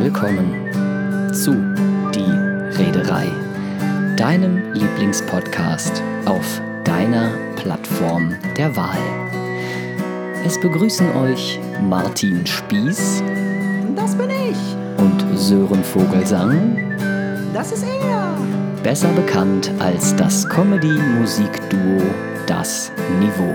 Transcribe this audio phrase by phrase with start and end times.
[0.00, 1.52] willkommen zu
[2.14, 3.26] Die Rederei,
[4.16, 8.96] deinem Lieblingspodcast auf deiner Plattform der Wahl.
[10.46, 13.22] Es begrüßen euch Martin Spieß
[13.94, 14.56] Das bin ich.
[14.96, 16.96] und Sören Vogelsang,
[17.52, 18.32] Das ist er.
[18.82, 22.00] besser bekannt als das Comedy-Musikduo
[22.46, 22.90] Das
[23.20, 23.54] Niveau.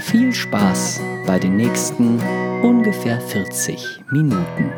[0.00, 2.18] Viel Spaß bei den nächsten
[2.62, 4.72] ungefähr 40 Minuten.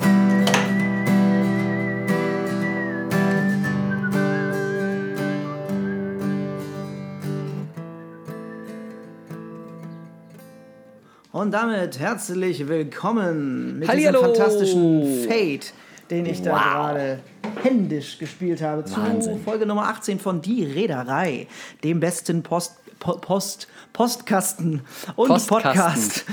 [11.42, 14.20] Und damit herzlich willkommen mit Hallihallo.
[14.20, 15.72] diesem fantastischen Fate,
[16.08, 16.60] den ich da Wow.
[16.62, 17.18] gerade
[17.64, 19.40] händisch gespielt habe, zu Wahnsinn.
[19.42, 21.48] Folge Nummer 18 von Die Reederei,
[21.82, 24.82] dem besten Post, Po- Post, Postkasten
[25.16, 25.62] und Postkasten.
[25.72, 26.24] Podcast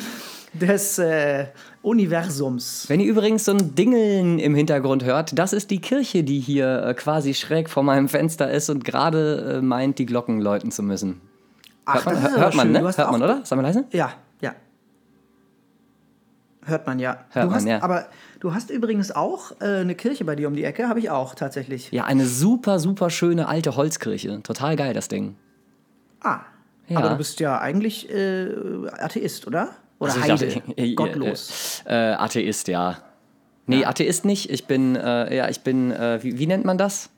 [0.54, 1.46] des äh,
[1.82, 2.86] Universums.
[2.88, 6.84] Wenn ihr übrigens so ein Dingeln im Hintergrund hört, das ist die Kirche, die hier
[6.84, 10.84] äh, quasi schräg vor meinem Fenster ist und gerade äh, meint, die Glocken läuten zu
[10.84, 11.20] müssen.
[11.86, 12.82] Ach, hört man, ist hört, man, ne?
[12.82, 13.42] Hört man, oder?
[13.44, 13.86] Sag mal leise.
[13.92, 14.12] Ja.
[16.70, 17.26] Hört man ja.
[17.32, 17.82] Hört du man, hast, ja.
[17.82, 18.08] Aber
[18.40, 21.36] du hast übrigens auch äh, eine Kirche bei dir um die Ecke, habe ich auch
[21.36, 21.92] tatsächlich.
[21.92, 24.42] Ja, eine super, super schöne alte Holzkirche.
[24.44, 25.36] Total geil, das Ding.
[26.22, 26.40] Ah.
[26.88, 27.00] Ja.
[27.00, 28.50] Aber du bist ja eigentlich äh,
[29.00, 29.70] Atheist, oder?
[30.00, 30.48] Oder Also Heide.
[30.56, 31.84] dachte, äh, Gottlos.
[31.86, 32.98] Äh, äh, Atheist, ja.
[33.68, 34.50] Nee, Atheist nicht.
[34.50, 37.12] Ich bin, äh, ja, ich bin, wie, wie nennt man das?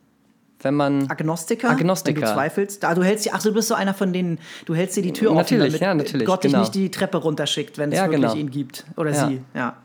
[0.64, 1.10] Wenn man.
[1.10, 1.70] Agnostiker?
[1.70, 2.22] Agnostiker.
[2.22, 2.86] Wenn du zweifelst.
[2.86, 5.14] Ah, du hältst die, ach, du bist so einer von denen, du hältst dir die
[5.14, 6.60] Tür Natürlich, offen, damit ja, natürlich, Gott genau.
[6.60, 8.36] dich nicht die Treppe runterschickt, wenn es Ja, wirklich genau.
[8.36, 8.86] ihn gibt.
[8.98, 9.28] Oder Ja.
[9.28, 9.78] sie, ja.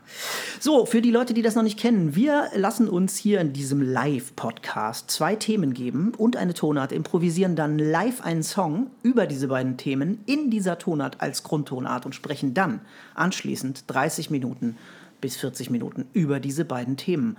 [0.59, 3.81] So, für die Leute, die das noch nicht kennen, wir lassen uns hier in diesem
[3.81, 9.77] Live-Podcast zwei Themen geben und eine Tonart, improvisieren dann live einen Song über diese beiden
[9.77, 12.81] Themen in dieser Tonart als Grundtonart und sprechen dann
[13.15, 14.77] anschließend 30 Minuten
[15.21, 17.37] bis 40 Minuten über diese beiden Themen.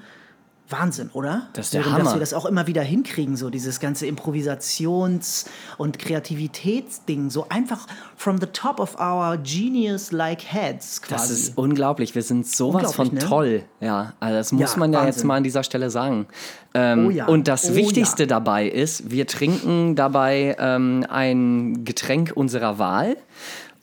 [0.71, 1.49] Wahnsinn, oder?
[1.55, 2.05] Das ist der Hammer.
[2.05, 5.47] Dass wir das auch immer wieder hinkriegen, so dieses ganze Improvisations-
[5.79, 7.87] und Kreativitätsding, so einfach
[8.17, 11.15] from the top of our genius-like heads quasi.
[11.15, 12.15] Das ist unglaublich.
[12.15, 13.19] Wir sind sowas von ne?
[13.21, 13.63] toll.
[13.81, 15.27] Ja, also das muss Ja, man ja jetzt Wahnsinn.
[15.29, 16.27] mal an dieser Stelle sagen.
[16.75, 17.27] Ähm, Oh ja.
[17.27, 18.27] Und das Oh Wichtigste ja.
[18.29, 23.17] dabei ist, wir trinken dabei ähm, ein Getränk unserer Wahl.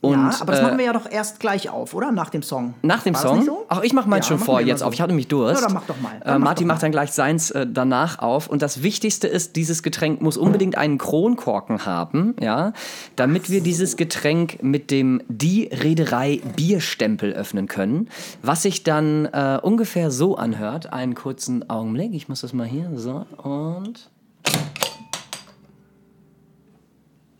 [0.05, 2.11] Und, ja, aber das äh, machen wir ja doch erst gleich auf, oder?
[2.11, 2.73] Nach dem Song.
[2.81, 3.43] Nach dem War Song?
[3.43, 3.65] so?
[3.69, 4.85] Ach, ich mach meinen Ja, schon vor jetzt so.
[4.85, 4.93] auf.
[4.93, 5.61] Ich hatte nämlich Durst.
[5.61, 6.13] Ja, dann mach doch mal.
[6.23, 8.47] Äh, mach Martin doch macht dann gleich seins äh, danach auf.
[8.47, 12.73] Und das Wichtigste ist, dieses Getränk muss unbedingt einen Kronkorken haben, ja,
[13.15, 18.09] damit wir dieses Getränk mit dem Die Reederei Bierstempel öffnen können.
[18.41, 20.93] Was sich dann äh, ungefähr so anhört.
[20.93, 22.13] Einen kurzen Augenblick.
[22.13, 22.91] Ich muss das mal hier.
[22.95, 24.09] So, und.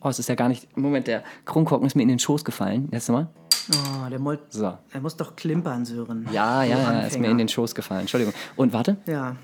[0.05, 0.77] Oh, es ist ja gar nicht.
[0.77, 2.89] Moment, der Kronkorken ist mir in den Schoß gefallen.
[2.91, 3.25] Jetzt nochmal.
[3.73, 4.77] Oh, der, Mol So.
[4.93, 6.27] der muss doch klimpern, Sören.
[6.31, 8.01] Ja, ja, ja, ist mir in den Schoß gefallen.
[8.01, 8.35] Entschuldigung.
[8.55, 8.97] Und warte.
[9.07, 9.35] Ja.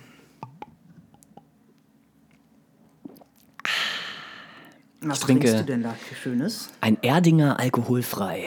[5.02, 6.70] Was trinke- trinkst du denn da Schönes?
[6.80, 8.46] Ein Erdinger alkoholfrei.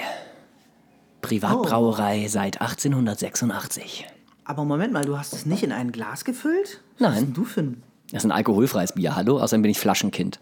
[1.21, 4.07] Privatbrauerei seit 1886.
[4.45, 6.81] Aber Moment mal, du hast es nicht in ein Glas gefüllt?
[7.01, 7.25] Was Nein.
[7.25, 7.83] denn du für ein...
[8.13, 9.41] Das ist ein alkoholfreies Bier, hallo?
[9.41, 10.39] Außerdem bin ich Flaschenkind.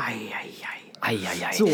[0.00, 0.80] Ei, ei, ei.
[1.02, 1.52] Eieiei.
[1.54, 1.66] So,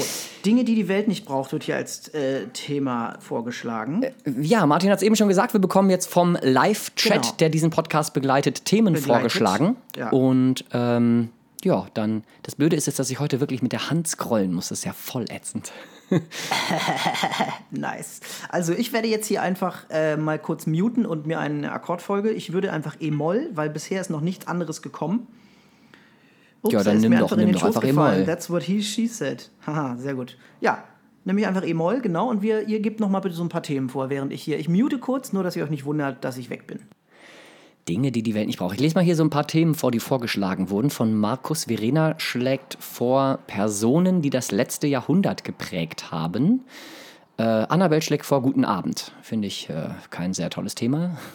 [0.44, 4.04] Dinge, die die Welt nicht braucht, wird hier als äh, Thema vorgeschlagen.
[4.40, 7.34] Ja, Martin hat es eben schon gesagt, wir bekommen jetzt vom Live-Chat, Genau.
[7.40, 9.76] der diesen Podcast begleitet, Themen Begleitet, vorgeschlagen.
[9.96, 10.10] ja.
[10.10, 11.30] Und ähm,
[11.64, 14.68] ja, dann, das Blöde ist jetzt, dass ich heute wirklich mit der Hand scrollen muss.
[14.68, 15.72] Das ist ja voll ätzend.
[17.70, 18.20] Nice.
[18.48, 22.30] Also ich werde jetzt hier einfach äh, mal kurz muten und mir eine Akkordfolge.
[22.30, 25.26] Ich würde einfach E-Moll, weil bisher ist noch nichts anderes gekommen.
[26.66, 28.14] Ups, Ja, dann nimm mir doch- einfach in nimm den doch Schoß einfach gefallen.
[28.22, 28.26] E-Moll.
[28.26, 29.50] That's what he, she said.
[29.66, 30.36] Haha, sehr gut.
[30.60, 30.84] Ja,
[31.24, 32.28] nimm ich einfach E-Moll, genau.
[32.28, 34.58] Und wir, ihr gebt noch mal bitte so ein paar Themen vor, während ich hier...
[34.58, 36.80] Ich mute kurz, nur dass ihr euch nicht wundert, dass ich weg bin.
[37.88, 38.74] Dinge, die die Welt nicht braucht.
[38.74, 40.90] Ich lese mal hier so ein paar Themen vor, die vorgeschlagen wurden.
[40.90, 46.64] Von Markus Verena schlägt vor Personen, die das letzte Jahrhundert geprägt haben.
[47.38, 49.12] Äh, Annabel schlägt vor Guten Abend.
[49.22, 51.16] Finde ich äh, kein sehr tolles Thema.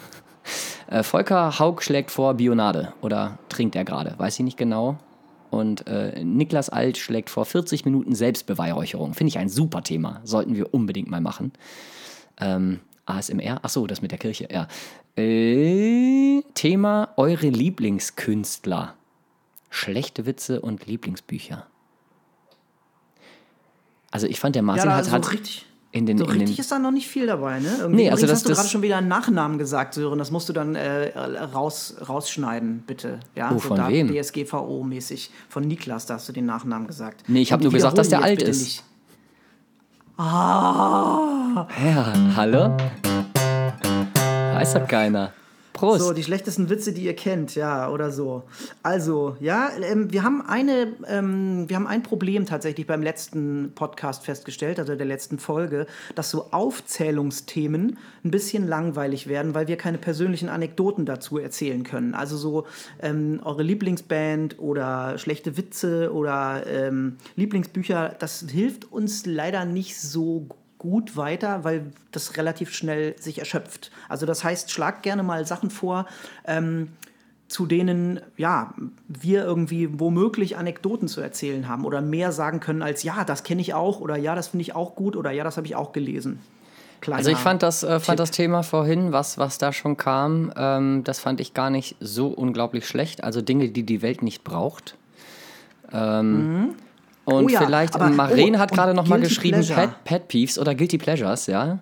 [0.88, 2.92] Äh, Volker Haug schlägt vor Bionade.
[3.00, 4.14] Oder trinkt er gerade?
[4.18, 4.98] Weiß ich nicht genau.
[5.52, 9.12] Und äh, Niklas Alt schlägt vor 40 Minuten Selbstbeweihräucherung.
[9.12, 10.22] Finde ich ein super Thema.
[10.24, 11.52] Sollten wir unbedingt mal machen.
[12.40, 13.62] Ähm, ASMR?
[13.62, 14.66] Achso, das mit der Kirche, ja.
[15.14, 18.94] Äh, Thema eure Lieblingskünstler.
[19.68, 21.66] Schlechte Witze und Lieblingsbücher.
[24.10, 26.60] Also ich fand, der Martin da hat, hat richtig, in den, so in richtig den
[26.60, 27.68] ist da noch nicht viel dabei, ne?
[27.80, 30.18] Irgendwie Nee, also das- hast du gerade schon wieder einen Nachnamen gesagt, Sören.
[30.18, 31.16] Das musst du dann äh,
[31.54, 33.20] raus, rausschneiden, bitte.
[33.36, 34.08] Ja, Oh, von wem?
[34.08, 35.28] DSGVO-mäßig.
[35.50, 37.24] Von Niklas, da hast du den Nachnamen gesagt.
[37.28, 38.60] Nee, ich hab Und nur gesagt, dass der alt ist.
[38.62, 38.84] nicht.
[40.16, 42.76] Ah, Ja, hallo?
[44.54, 45.32] Weiß doch keiner.
[45.82, 46.04] Prost.
[46.04, 48.44] So, die schlechtesten Witze, die ihr kennt, ja, oder so.
[48.84, 54.24] Also, ja, ähm, wir haben eine, ähm, wir haben ein Problem tatsächlich beim letzten Podcast
[54.24, 59.98] festgestellt, also der letzten Folge, dass so Aufzählungsthemen ein bisschen langweilig werden, weil wir keine
[59.98, 62.14] persönlichen Anekdoten dazu erzählen können.
[62.14, 62.64] Also so
[63.00, 70.42] ähm, eure Lieblingsband oder schlechte Witze oder ähm, Lieblingsbücher, das hilft uns leider nicht so
[70.42, 73.92] gut gut weiter, weil das relativ schnell sich erschöpft.
[74.08, 76.06] Also das heißt, schlag gerne mal Sachen vor,
[76.44, 76.88] ähm,
[77.46, 78.74] zu denen ja,
[79.06, 83.60] wir irgendwie womöglich Anekdoten zu erzählen haben oder mehr sagen können als ja, das kenne
[83.60, 85.92] ich auch oder ja, das finde ich auch gut oder ja, das habe ich auch
[85.92, 86.40] gelesen.
[87.00, 90.52] Kleiner also ich fand das, äh, fand das Thema vorhin, was, was da schon kam,
[90.56, 93.22] ähm, das fand ich gar nicht so unglaublich schlecht.
[93.22, 94.96] Also Dinge, die die Welt nicht braucht.
[95.92, 96.74] Ähm, mhm.
[97.24, 100.58] Und oh ja, vielleicht, aber, Maren oh, hat gerade noch mal geschrieben, Pet, Pet Peeves
[100.58, 101.78] oder Guilty Pleasures, ja.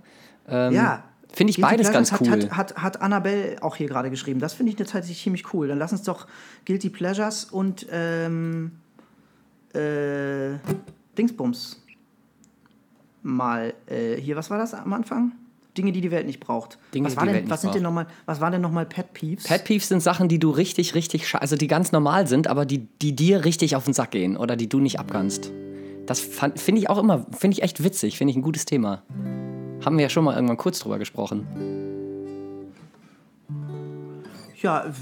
[0.48, 1.04] Ähm, ja.
[1.32, 2.30] Finde ich Guilty beides Pleasures ganz cool.
[2.30, 4.40] Hat, hat, hat, hat Annabelle auch hier gerade geschrieben.
[4.40, 5.68] Das finde ich tatsächlich ziemlich cool.
[5.68, 6.26] Dann lass uns doch
[6.66, 8.72] Guilty Pleasures und ähm,
[9.72, 10.58] äh,
[11.16, 11.80] Dingsbums
[13.22, 13.74] mal.
[13.86, 15.32] Äh, hier, was war das am Anfang?
[15.80, 16.78] Dinge, die die Welt nicht braucht.
[16.92, 19.44] Dinge, was, war denn, was, sind denn noch mal, was war denn nochmal Pet Peeves?
[19.44, 22.86] Pet Peeves sind Sachen, die du richtig, richtig, also die ganz normal sind, aber die,
[23.00, 25.50] die dir richtig auf den Sack gehen oder die du nicht abkannst.
[26.04, 29.02] Das finde ich auch immer, finde ich echt witzig, finde ich ein gutes Thema.
[29.82, 31.46] Haben wir ja schon mal irgendwann kurz drüber gesprochen.
[34.60, 34.92] Ja,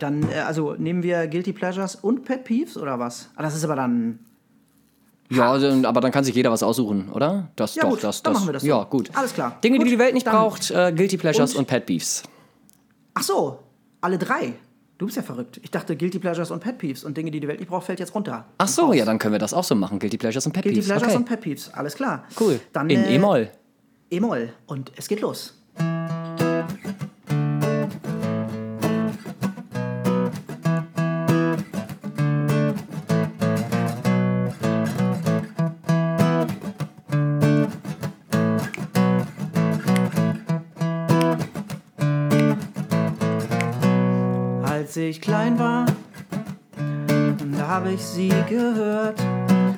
[0.00, 3.30] dann, äh, also nehmen wir Guilty Pleasures und Pet Peeves oder was?
[3.36, 4.18] Ah, das ist aber dann
[5.30, 7.48] ja, also, aber dann kann sich jeder was aussuchen, oder?
[7.56, 8.62] Das ja, doch, gut, das, dann das, machen wir das.
[8.62, 9.10] Ja, gut.
[9.14, 9.58] Alles klar.
[9.62, 12.22] Dinge, gut, die die Welt nicht braucht, äh, Guilty Pleasures und, und Pet Beefs.
[13.14, 13.58] Ach so,
[14.00, 14.54] alle drei.
[14.98, 15.60] Du bist ja verrückt.
[15.62, 18.00] Ich dachte, Guilty Pleasures und Pet Peeves und Dinge, die die Welt nicht braucht, fällt
[18.00, 18.46] jetzt runter.
[18.58, 20.00] Ach so, ja, dann können wir das auch so machen.
[20.00, 20.88] Guilty Pleasures und Pet Guilty Peeves.
[20.88, 21.22] Guilty Pleasures okay.
[21.22, 22.24] und Pet Peeves, alles klar.
[22.38, 22.60] Cool.
[22.72, 23.48] Dann, In äh, E-Moll.
[24.10, 24.52] E-Moll.
[24.66, 25.57] Und es geht los.
[45.02, 45.86] Ich klein war,
[47.56, 49.22] da habe ich sie gehört.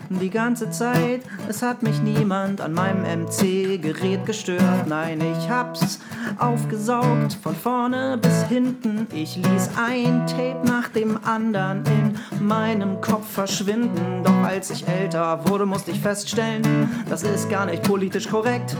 [0.08, 4.86] Die ganze Zeit, es hat mich niemand an meinem MC-Gerät gestört.
[4.86, 6.00] Nein, ich hab's
[6.38, 9.06] aufgesaugt, von vorne bis hinten.
[9.14, 14.22] Ich ließ ein Tape nach dem anderen in meinem Kopf verschwinden.
[14.24, 16.62] Doch als ich älter wurde, musste ich feststellen,
[17.08, 18.76] das ist gar nicht politisch korrekt.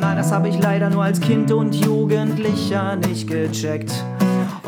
[0.00, 3.92] Nein, das habe ich leider nur als Kind und Jugendlicher nicht gecheckt.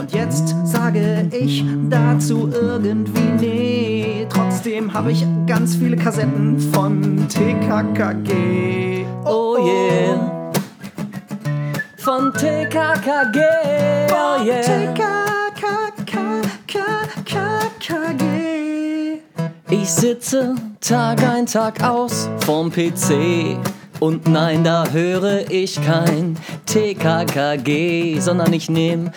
[0.00, 4.26] Und jetzt sage ich dazu irgendwie nee.
[4.30, 9.04] Trotzdem habe ich ganz viele Kassetten von TKKG.
[9.26, 10.50] Oh yeah.
[11.98, 13.40] Von TKKG.
[14.10, 14.62] Oh yeah.
[14.62, 15.10] TKKG.
[19.68, 23.58] Ich sitze Tag ein, Tag aus vorm PC.
[24.00, 29.12] Und nein, da höre ich kein TKKG, sondern ich nehme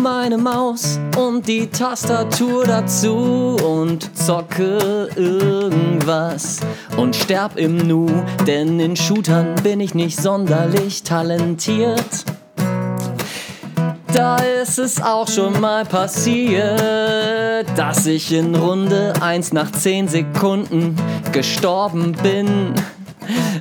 [0.00, 6.60] meine Maus und die Tastatur dazu und zocke irgendwas
[6.96, 8.06] und sterb im Nu,
[8.46, 12.24] denn in Shootern bin ich nicht sonderlich talentiert.
[14.12, 20.94] Da ist es auch schon mal passiert, dass ich in Runde 1 nach 10 Sekunden
[21.32, 22.74] gestorben bin.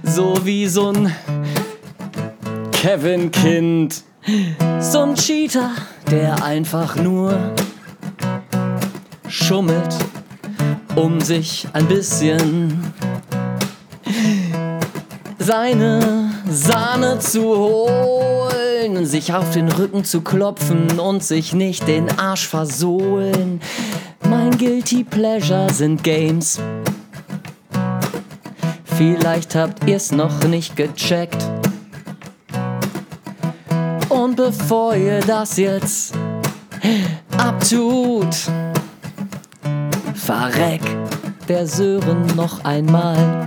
[0.03, 1.13] So wie so ein
[2.71, 4.03] Kevin-Kind.
[4.79, 5.71] So ein Cheater,
[6.11, 7.37] der einfach nur
[9.27, 9.95] schummelt,
[10.95, 12.93] um sich ein bisschen
[15.37, 22.47] seine Sahne zu holen, sich auf den Rücken zu klopfen und sich nicht den Arsch
[22.47, 23.61] versohlen.
[24.29, 26.59] Mein Guilty Pleasure sind Games.
[28.99, 31.41] Vielleicht habt ihr's noch nicht gecheckt.
[34.09, 36.13] Und bevor ihr das jetzt
[37.37, 38.35] abtut,
[40.15, 40.81] verreck
[41.47, 43.45] der Sören noch einmal.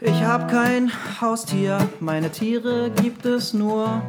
[0.00, 4.02] Ich hab kein Haustier, meine Tiere gibt es nur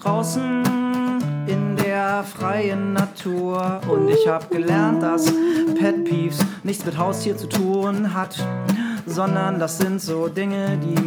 [0.00, 0.97] draußen
[2.08, 3.80] der freien Natur.
[3.88, 5.26] Und ich hab gelernt, dass
[5.78, 8.36] Pet Peeves nichts mit Haustier zu tun hat,
[9.04, 11.00] sondern das sind so Dinge, die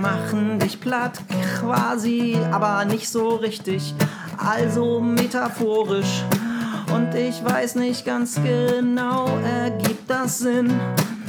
[0.00, 1.20] machen dich platt
[1.60, 3.94] quasi, aber nicht so richtig,
[4.38, 6.24] also metaphorisch.
[6.94, 9.28] Und ich weiß nicht ganz genau,
[9.62, 10.72] ergibt das Sinn?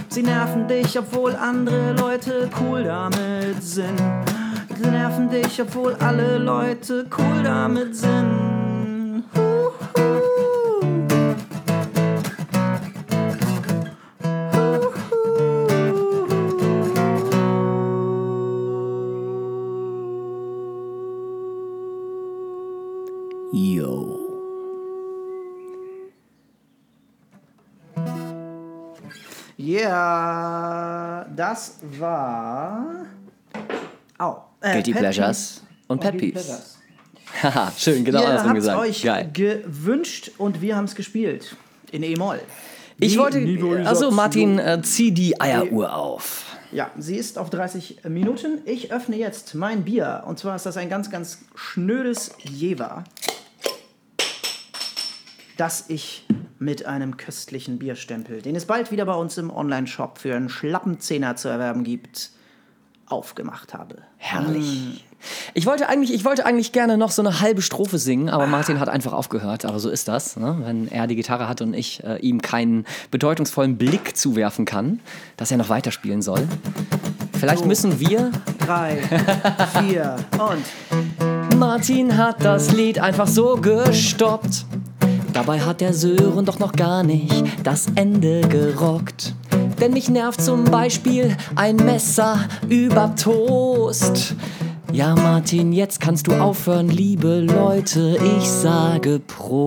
[0.08, 4.02] Sie nerven dich, obwohl andere Leute cool damit sind.
[4.82, 8.37] Sie nerven dich, obwohl alle Leute cool damit sind.
[29.88, 33.06] Yeah, das war.
[34.18, 34.38] Au.
[34.62, 36.78] äh, Guilty Pet Pleasures und Pet Peeves.
[37.44, 38.80] Haha, schön, genau Ihr andersrum gesagt.
[38.80, 39.30] euch Geil.
[39.32, 41.56] gewünscht und wir haben es gespielt.
[41.92, 42.40] In E-Moll.
[43.00, 43.46] Ich wollte.
[43.86, 46.46] Also, Martin, äh, zieh die Eieruhr auf.
[46.72, 48.60] Ja, sie ist auf 30 Minuten.
[48.66, 50.24] Ich öffne jetzt mein Bier.
[50.26, 53.06] Und zwar ist das ein ganz, ganz schnödes Jever,
[55.56, 56.26] das ich
[56.60, 61.00] mit einem köstlichen Bierstempel, den es bald wieder bei uns im Online-Shop für einen schlappen
[61.00, 62.32] Zehner zu erwerben gibt,
[63.06, 63.98] aufgemacht habe.
[64.18, 65.06] Herrlich.
[65.54, 68.80] Ich wollte, eigentlich, ich wollte eigentlich gerne noch so eine halbe Strophe singen, aber Martin
[68.80, 69.66] hat einfach aufgehört.
[69.66, 70.58] Aber so ist das, ne?
[70.62, 75.00] wenn er die Gitarre hat und ich äh, ihm keinen bedeutungsvollen Blick zuwerfen kann,
[75.36, 76.48] dass er noch weiterspielen soll.
[77.40, 78.32] Vielleicht müssen wir.
[78.60, 78.98] Drei,
[79.80, 84.66] vier und Martin hat das Lied einfach so gestoppt.
[85.38, 89.36] Dabei hat der Sören doch noch gar nicht das Ende gerockt.
[89.80, 92.40] Denn mich nervt zum Beispiel ein Messer
[92.70, 94.34] über Toast.
[94.92, 98.18] Ja, Martin, jetzt kannst du aufhören, liebe Leute.
[98.40, 99.62] Ich sage Prost.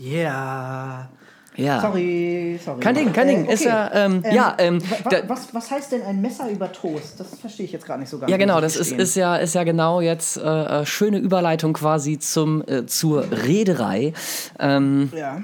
[0.00, 1.08] yeah.
[1.56, 1.80] Ja.
[1.80, 2.80] Sorry, sorry.
[2.80, 3.46] Kein Ding, kein Ding.
[3.46, 7.18] Ist ja, ähm, ja, ähm, wa- da- was, was heißt denn ein Messer über Toast?
[7.18, 8.30] Das verstehe ich jetzt gerade nicht so ganz.
[8.30, 12.18] Ja, genau, das ist, ist, ja, ist ja genau jetzt äh, äh, schöne Überleitung quasi
[12.18, 14.12] zum, äh, zur Rederei.
[14.58, 15.40] Ähm, Ja.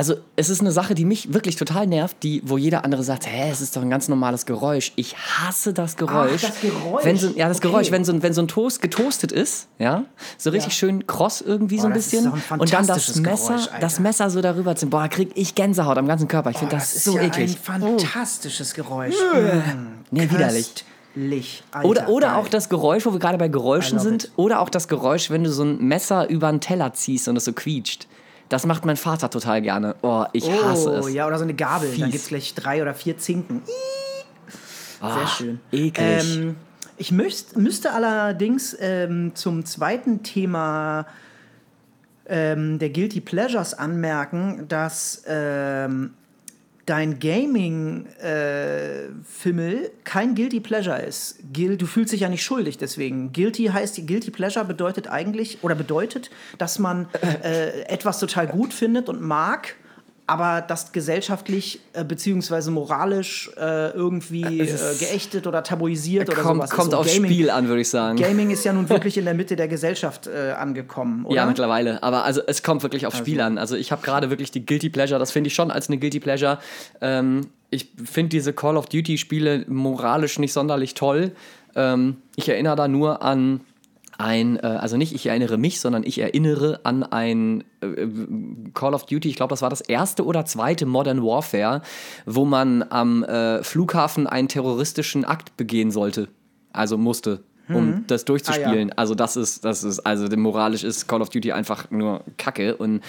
[0.00, 3.26] Also es ist eine Sache, die mich wirklich total nervt, die, wo jeder andere sagt,
[3.26, 4.92] hä, es ist doch ein ganz normales Geräusch.
[4.96, 6.40] Ich hasse das Geräusch.
[6.40, 7.04] das Geräusch.
[7.04, 7.68] Wenn so, ja, das Okay.
[7.68, 10.04] Geräusch, wenn so, ein- wenn so ein Toast getoastet ist, ja,
[10.38, 10.78] so richtig Ja.
[10.78, 12.24] schön kross irgendwie so ein das bisschen.
[12.24, 15.54] doch ein und dann das Messer, Geräusch, das Messer so darüber zu, boah, krieg ich
[15.54, 16.48] Gänsehaut am ganzen Körper.
[16.48, 17.50] Ich finde Oh, das, ist so ja eklig.
[17.50, 19.14] ein fantastisches Geräusch.
[19.14, 20.66] Mm, Nee, widerlich.
[21.14, 21.62] köstlich.
[21.72, 22.36] Alter, Oder, oder geil.
[22.36, 24.30] auch das Geräusch, wo wir gerade bei Geräuschen sind, it.
[24.36, 27.44] oder auch das Geräusch, wenn du so ein Messer über einen Teller ziehst und es
[27.44, 28.06] so quietscht.
[28.50, 29.94] Das macht mein Vater total gerne.
[30.02, 31.14] Oh, ich hasse Oh, es.
[31.14, 31.88] ja, oder so eine Gabel.
[31.88, 32.04] Dann Fies.
[32.12, 33.62] gibt es gleich drei oder vier Zinken.
[35.00, 35.60] Sehr schön.
[35.72, 36.36] eklig.
[36.36, 36.56] Ähm,
[36.98, 41.06] ich müsst, müsste allerdings ähm, zum zweiten Thema
[42.26, 46.12] ähm, der Guilty Pleasures anmerken, dass ähm,
[46.90, 48.10] dein Gaming-Fimmel
[50.02, 51.38] kein Guilty Pleasure ist.
[51.52, 53.32] Gil du fühlst dich ja nicht schuldig deswegen.
[53.32, 57.06] Guilty heißt, Guilty Pleasure bedeutet eigentlich, oder bedeutet, dass man
[57.44, 59.76] äh, etwas total gut findet und mag,
[60.30, 66.70] aber das gesellschaftlich äh, beziehungsweise moralisch äh, irgendwie äh, geächtet oder tabuisiert oder kommt sowas.
[66.70, 66.76] ist.
[66.76, 68.16] kommt Und aufs Gaming, Spiel an, würde ich sagen.
[68.16, 71.34] Gaming ist ja nun wirklich in der Mitte der Gesellschaft äh, angekommen, oder?
[71.34, 72.00] Ja, mittlerweile.
[72.04, 73.58] Aber also es kommt wirklich aufs Spiel an.
[73.58, 76.20] Also ich habe gerade wirklich die Guilty Pleasure, das finde ich schon als eine Guilty
[76.20, 76.60] Pleasure.
[77.00, 81.32] Ähm, ich finde diese Call of Duty Spiele moralisch nicht sonderlich toll.
[81.74, 83.62] Ähm, ich erinnere da nur an
[84.20, 88.06] ein, äh, also nicht ich erinnere mich, sondern ich erinnere an ein äh,
[88.74, 91.82] Call of Duty, ich glaube, das war das erste oder zweite Modern Warfare,
[92.26, 96.28] wo man am äh, Flughafen einen terroristischen Akt begehen sollte.
[96.72, 98.92] Also musste, um das durchzuspielen.
[98.96, 102.76] Also das ist, das ist, also moralisch ist Call of Duty einfach nur Kacke.
[102.76, 103.02] Und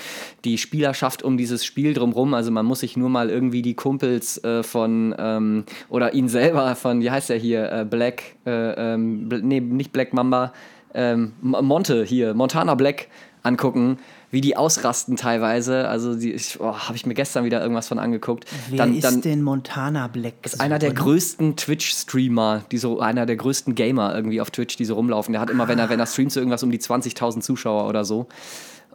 [0.46, 4.44] die Spielerschaft um dieses Spiel drumrum, also man muss sich nur mal irgendwie die Kumpels
[4.44, 9.28] äh, von, ähm, oder ihn selber von, wie heißt der hier, äh, Black, äh, ähm,
[9.28, 10.54] nee, nicht Black Mamba,
[10.94, 13.08] ähm, Monte hier, Montana Black
[13.44, 13.98] angucken,
[14.30, 15.88] wie die ausrasten teilweise.
[15.88, 18.46] Also die, ich- oh, habe ich mir gestern wieder irgendwas von angeguckt.
[18.70, 20.34] Wer dann, ist dann, denn Montana Black?
[20.60, 24.96] einer der größten Twitch-Streamer, die so, einer der größten Gamer irgendwie auf Twitch, die so
[24.96, 25.32] rumlaufen.
[25.34, 28.06] Der hat immer, wenn er, wenn er streamt, so irgendwas um die 20.000 Zuschauer oder
[28.06, 28.28] so.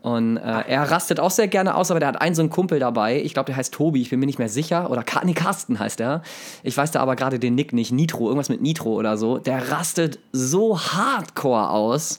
[0.02, 2.78] Und äh, er rastet auch sehr gerne aus, aber der hat einen so einen Kumpel
[2.78, 3.20] dabei.
[3.22, 4.90] Ich glaube, der heißt Tobi, ich bin mir nicht mehr sicher.
[4.90, 6.22] Oder Ka nee, Carsten heißt er.
[6.62, 7.92] Ich weiß da aber gerade den Nick nicht.
[7.92, 9.38] Nitro, irgendwas mit Nitro oder so.
[9.38, 12.18] Der rastet so hardcore aus.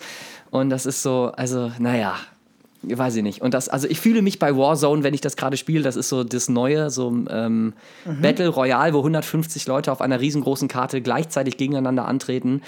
[0.51, 2.15] Und das ist so, also, naja,
[2.95, 3.41] weiß ich nicht.
[3.41, 6.09] Und das, also ich fühle mich bei Warzone, wenn ich das gerade spiele, das ist
[6.09, 7.73] so das Neue, so ähm,
[8.21, 12.61] Battle Royale, wo 150 Leute auf einer riesengroßen Karte gleichzeitig gegeneinander antreten.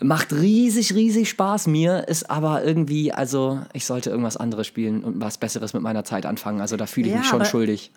[0.00, 5.20] Macht riesig, riesig Spaß mir, ist aber irgendwie, also ich sollte irgendwas anderes spielen und
[5.20, 6.60] was Besseres mit meiner Zeit anfangen.
[6.60, 7.90] Also da fühle ich Ja, mich schon schuldig.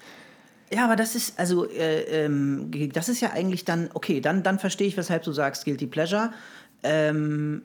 [0.74, 4.60] Ja, aber das ist, also, äh, ähm, das ist ja eigentlich dann, okay, dann, dann
[4.60, 6.32] verstehe ich, weshalb du sagst Guilty Pleasure.
[6.82, 7.62] Ähm,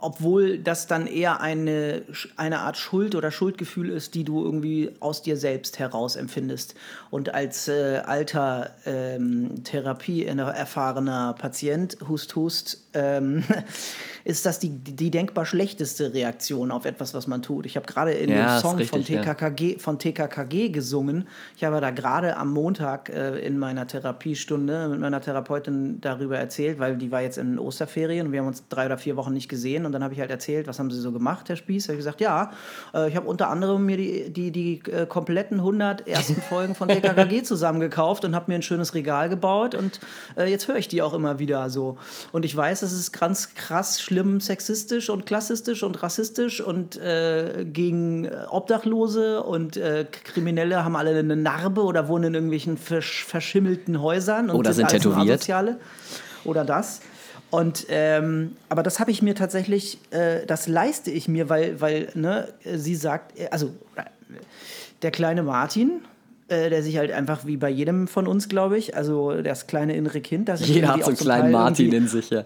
[0.00, 2.02] obwohl das dann eher eine,
[2.36, 6.74] eine Art Schuld oder Schuldgefühl ist, die du irgendwie aus dir selbst heraus empfindest.
[7.10, 13.44] Und als äh, alter ähm, Therapie erfahrener Patient, Hust, Hust, ähm,
[14.24, 17.66] ist das die, die denkbar schlechteste Reaktion auf etwas, was man tut.
[17.66, 19.78] Ich habe gerade in ja, dem Song richtig, von, TKKG, ja.
[19.78, 21.26] von TKKG gesungen.
[21.56, 26.78] Ich habe da gerade am Montag äh, in meiner Therapiestunde mit meiner Therapeutin darüber erzählt,
[26.78, 29.48] weil die war jetzt in Osterferien und wir haben uns drei oder vier Wochen nicht
[29.48, 29.86] gesehen.
[29.86, 31.84] Und dann habe ich halt erzählt, was haben Sie so gemacht, Herr Spieß?
[31.84, 32.50] Ich habe gesagt, ja,
[32.94, 36.88] äh, ich habe unter anderem mir die, die, die äh, kompletten 100 ersten Folgen von
[36.88, 39.74] TKKG zusammengekauft und habe mir ein schönes Regal gebaut.
[39.74, 40.00] Und
[40.36, 41.96] äh, jetzt höre ich die auch immer wieder so.
[42.32, 47.64] Und ich weiß, es ist ganz krass schlimm sexistisch und klassistisch und rassistisch und äh,
[47.64, 53.24] gegen äh, Obdachlose und äh, Kriminelle haben alle eine Narbe oder wohnen in irgendwelchen versch
[53.24, 54.50] verschimmelten Häusern.
[54.50, 55.48] oder sind tätowiert.
[56.44, 57.00] Oder das.
[57.50, 62.08] Und ähm, aber das habe ich mir tatsächlich, äh, das leiste ich mir, weil, weil
[62.14, 63.72] ne, sie sagt, äh, also
[65.02, 66.02] der kleine Martin,
[66.50, 69.96] äh, der sich halt einfach wie bei jedem von uns, glaube ich, also das kleine
[69.96, 72.44] innere Kind, das jeder hat so einen kleinen Martin in sich ja.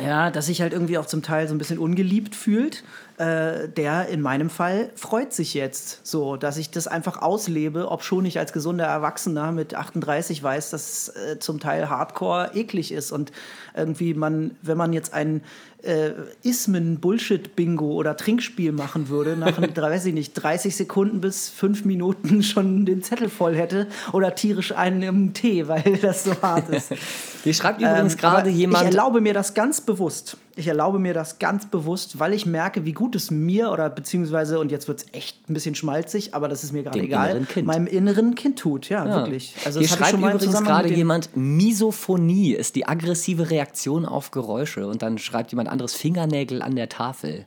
[0.00, 2.82] Ja, dass sich halt irgendwie auch zum Teil so ein bisschen ungeliebt fühlt,
[3.18, 8.02] äh, der in meinem Fall freut sich jetzt so, dass ich das einfach auslebe, ob
[8.02, 12.92] schon ich als gesunder Erwachsener mit 38 weiß, dass es äh, zum Teil hardcore eklig
[12.92, 13.32] ist und
[13.74, 15.42] irgendwie man, wenn man jetzt ein
[15.82, 22.42] äh, Ismen-Bullshit-Bingo oder Trinkspiel machen würde, nach, weiß ich nicht, 30 Sekunden bis 5 Minuten
[22.42, 26.92] schon den Zettel voll hätte oder tierisch einen im Tee, weil das so hart ist.
[27.44, 28.84] Hier schreibt übrigens ähm, gerade jemand.
[28.84, 30.36] Ich erlaube mir das ganz bewusst.
[30.56, 34.58] Ich erlaube mir das ganz bewusst, weil ich merke, wie gut es mir oder beziehungsweise,
[34.60, 37.48] und jetzt wird es echt ein bisschen schmalzig, aber das ist mir gerade egal, inneren
[37.48, 37.66] kind.
[37.66, 38.88] meinem inneren Kind tut.
[38.88, 39.16] Ja, ja.
[39.16, 39.54] wirklich.
[39.64, 44.86] Also Hier schreibt übrigens gerade jemand, Misophonie ist die aggressive Reaktion auf Geräusche.
[44.86, 47.46] Und dann schreibt jemand anderes Fingernägel an der Tafel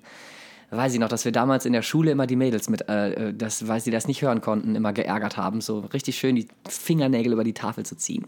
[0.71, 3.67] weiß ich noch, dass wir damals in der Schule immer die Mädels mit, äh, das,
[3.67, 7.43] weil sie das nicht hören konnten, immer geärgert haben, so richtig schön die Fingernägel über
[7.43, 8.25] die Tafel zu ziehen.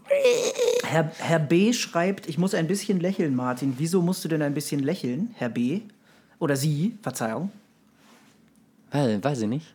[0.88, 1.72] Herr, Herr B.
[1.72, 3.74] schreibt, ich muss ein bisschen lächeln, Martin.
[3.78, 5.82] Wieso musst du denn ein bisschen lächeln, Herr B.?
[6.38, 7.50] Oder Sie, Verzeihung.
[8.90, 9.74] Weil, weiß ich nicht.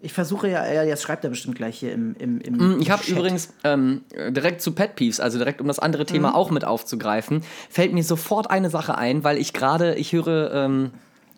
[0.00, 3.02] Ich versuche ja, jetzt schreibt er bestimmt gleich hier im, im, im mm, Ich habe
[3.08, 6.34] übrigens ähm, direkt zu Pet Peeves, also direkt um das andere Thema mhm.
[6.36, 10.92] auch mit aufzugreifen, fällt mir sofort eine Sache ein, weil ich gerade, ich höre ähm,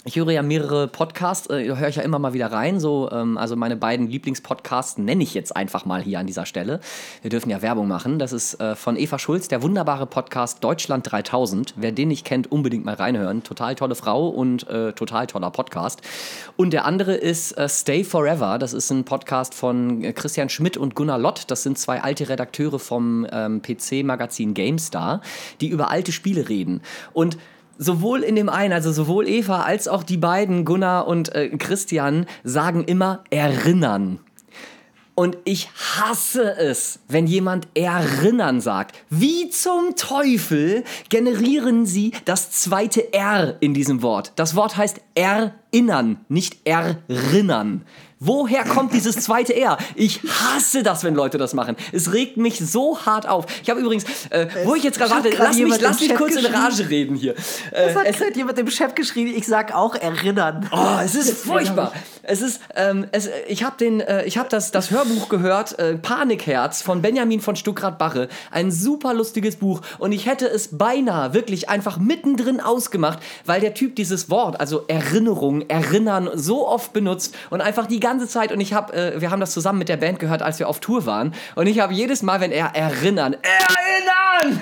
[0.04, 2.80] ich höre ja mehrere Podcasts, äh, höre ich ja immer mal wieder rein.
[2.80, 6.80] So, ähm, also meine beiden Lieblingspodcasts nenne ich jetzt einfach mal hier an dieser Stelle.
[7.20, 8.18] Wir dürfen ja Werbung machen.
[8.18, 11.74] Das ist äh, von Eva Schulz, der wunderbare Podcast Deutschland 3000.
[11.76, 13.42] Wer den nicht kennt, unbedingt mal reinhören.
[13.42, 16.00] Total tolle Frau und äh, total toller Podcast.
[16.56, 18.58] Und der andere ist äh, Stay Forever.
[18.58, 21.44] Das ist ein Podcast von äh, Christian Schmidt und Gunnar Lott.
[21.48, 25.20] Das sind zwei alte Redakteure vom ähm, PC-Magazin GameStar,
[25.60, 26.80] die über alte Spiele reden.
[27.12, 27.36] Und
[27.80, 32.26] sowohl in dem einen, also sowohl Eva als auch die beiden, Gunnar und äh, Christian,
[32.44, 34.20] sagen immer erinnern.
[35.14, 38.96] Und ich hasse es, wenn jemand erinnern sagt.
[39.10, 44.32] Wie zum Teufel generieren sie das zweite R in diesem Wort?
[44.36, 47.82] Das Wort heißt erinnern, nicht erinnern.
[48.22, 49.78] Woher kommt dieses zweite R?
[49.94, 51.74] Ich hasse das, wenn Leute das machen.
[51.90, 53.46] Es regt mich so hart auf.
[53.62, 56.44] Ich habe übrigens, äh, wo ich jetzt gerade warte, lass mich, lass mich kurz in
[56.44, 57.34] Rage reden hier.
[57.72, 60.68] Äh, es hat gerade jemand im Chef geschrieben, ich sag auch erinnern.
[60.70, 61.94] Oh, es ist furchtbar.
[62.22, 65.96] Es ist, ähm, es, ich habe den, äh, ich habe das, das Hörbuch gehört, äh,
[65.96, 68.28] Panikherz von Benjamin von Stuckrad-Barre.
[68.50, 73.72] Ein super lustiges Buch und ich hätte es beinahe wirklich einfach mittendrin ausgemacht, weil der
[73.72, 78.50] Typ dieses Wort, also Erinnerung, Erinnern, so oft benutzt und einfach die ganze ganze Zeit
[78.50, 80.80] und ich habe, äh, wir haben das zusammen mit der Band gehört, als wir auf
[80.80, 81.32] Tour waren.
[81.54, 83.36] Und ich habe jedes Mal, wenn er erinnern,
[84.40, 84.60] erinnern,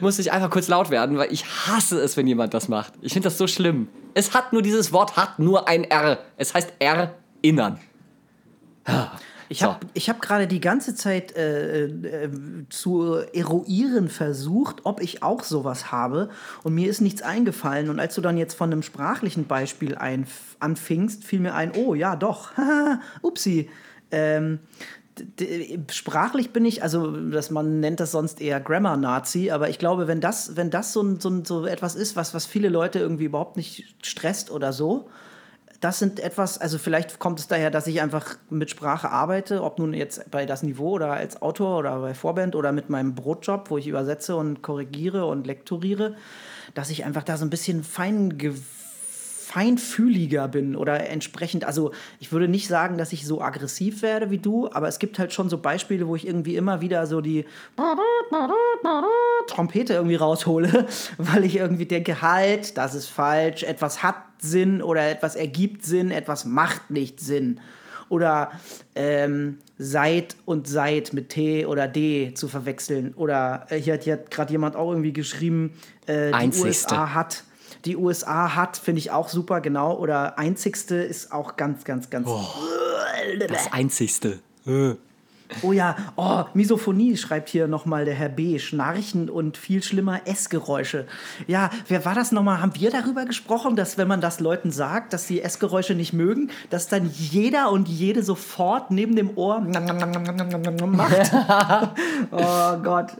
[0.00, 2.92] musste ich einfach kurz laut werden, weil ich hasse es, wenn jemand das macht.
[3.00, 3.88] Ich finde das so schlimm.
[4.14, 6.18] Es hat nur dieses Wort, hat nur ein R.
[6.36, 7.80] Es heißt erinnern.
[9.48, 10.08] Ich habe so.
[10.08, 12.30] hab gerade die ganze Zeit äh, äh,
[12.68, 16.28] zu eruieren versucht, ob ich auch sowas habe.
[16.62, 17.88] Und mir ist nichts eingefallen.
[17.88, 20.26] Und als du dann jetzt von einem sprachlichen Beispiel ein,
[20.60, 22.50] anfingst, fiel mir ein, oh ja, doch.
[23.22, 23.70] Upsi.
[24.10, 24.60] Ähm,
[25.90, 30.20] sprachlich bin ich, also dass man nennt das sonst eher Grammar-Nazi, aber ich glaube, wenn
[30.20, 33.96] das, wenn das so, so, so etwas ist, was, was viele Leute irgendwie überhaupt nicht
[34.02, 35.08] stresst oder so,
[35.80, 39.78] das sind etwas, also vielleicht kommt es daher, dass ich einfach mit Sprache arbeite, ob
[39.78, 43.70] nun jetzt bei das Niveau oder als Autor oder bei Vorband oder mit meinem Brotjob,
[43.70, 46.16] wo ich übersetze und korrigiere und lektoriere,
[46.74, 48.36] dass ich einfach da so ein bisschen fein
[49.48, 54.36] feinfühliger bin oder entsprechend, also ich würde nicht sagen, dass ich so aggressiv werde wie
[54.36, 57.46] du, aber es gibt halt schon so Beispiele, wo ich irgendwie immer wieder so die
[59.46, 60.86] Trompete irgendwie raushole,
[61.16, 66.10] weil ich irgendwie denke, halt, das ist falsch, etwas hat Sinn oder etwas ergibt Sinn,
[66.10, 67.60] etwas macht nicht Sinn.
[68.08, 68.52] Oder
[68.94, 73.12] ähm, seit und seit mit T oder D zu verwechseln.
[73.14, 75.74] Oder äh, hier hat, hier hat gerade jemand auch irgendwie geschrieben,
[76.06, 76.94] äh, die Einzigste.
[76.94, 77.44] USA hat.
[77.84, 79.96] Die USA hat, finde ich auch super, genau.
[79.96, 82.28] Oder einzigste ist auch ganz, ganz, ganz.
[83.48, 84.40] Das Einzigste.
[85.62, 88.58] Oh ja, oh, Misophonie schreibt hier nochmal der Herr B.
[88.58, 91.06] Schnarchen und viel schlimmer Essgeräusche.
[91.46, 92.60] Ja, wer war das nochmal?
[92.60, 96.50] Haben wir darüber gesprochen, dass wenn man das Leuten sagt, dass sie Essgeräusche nicht mögen,
[96.70, 101.32] dass dann jeder und jede sofort neben dem Ohr macht?
[102.30, 103.12] oh Gott.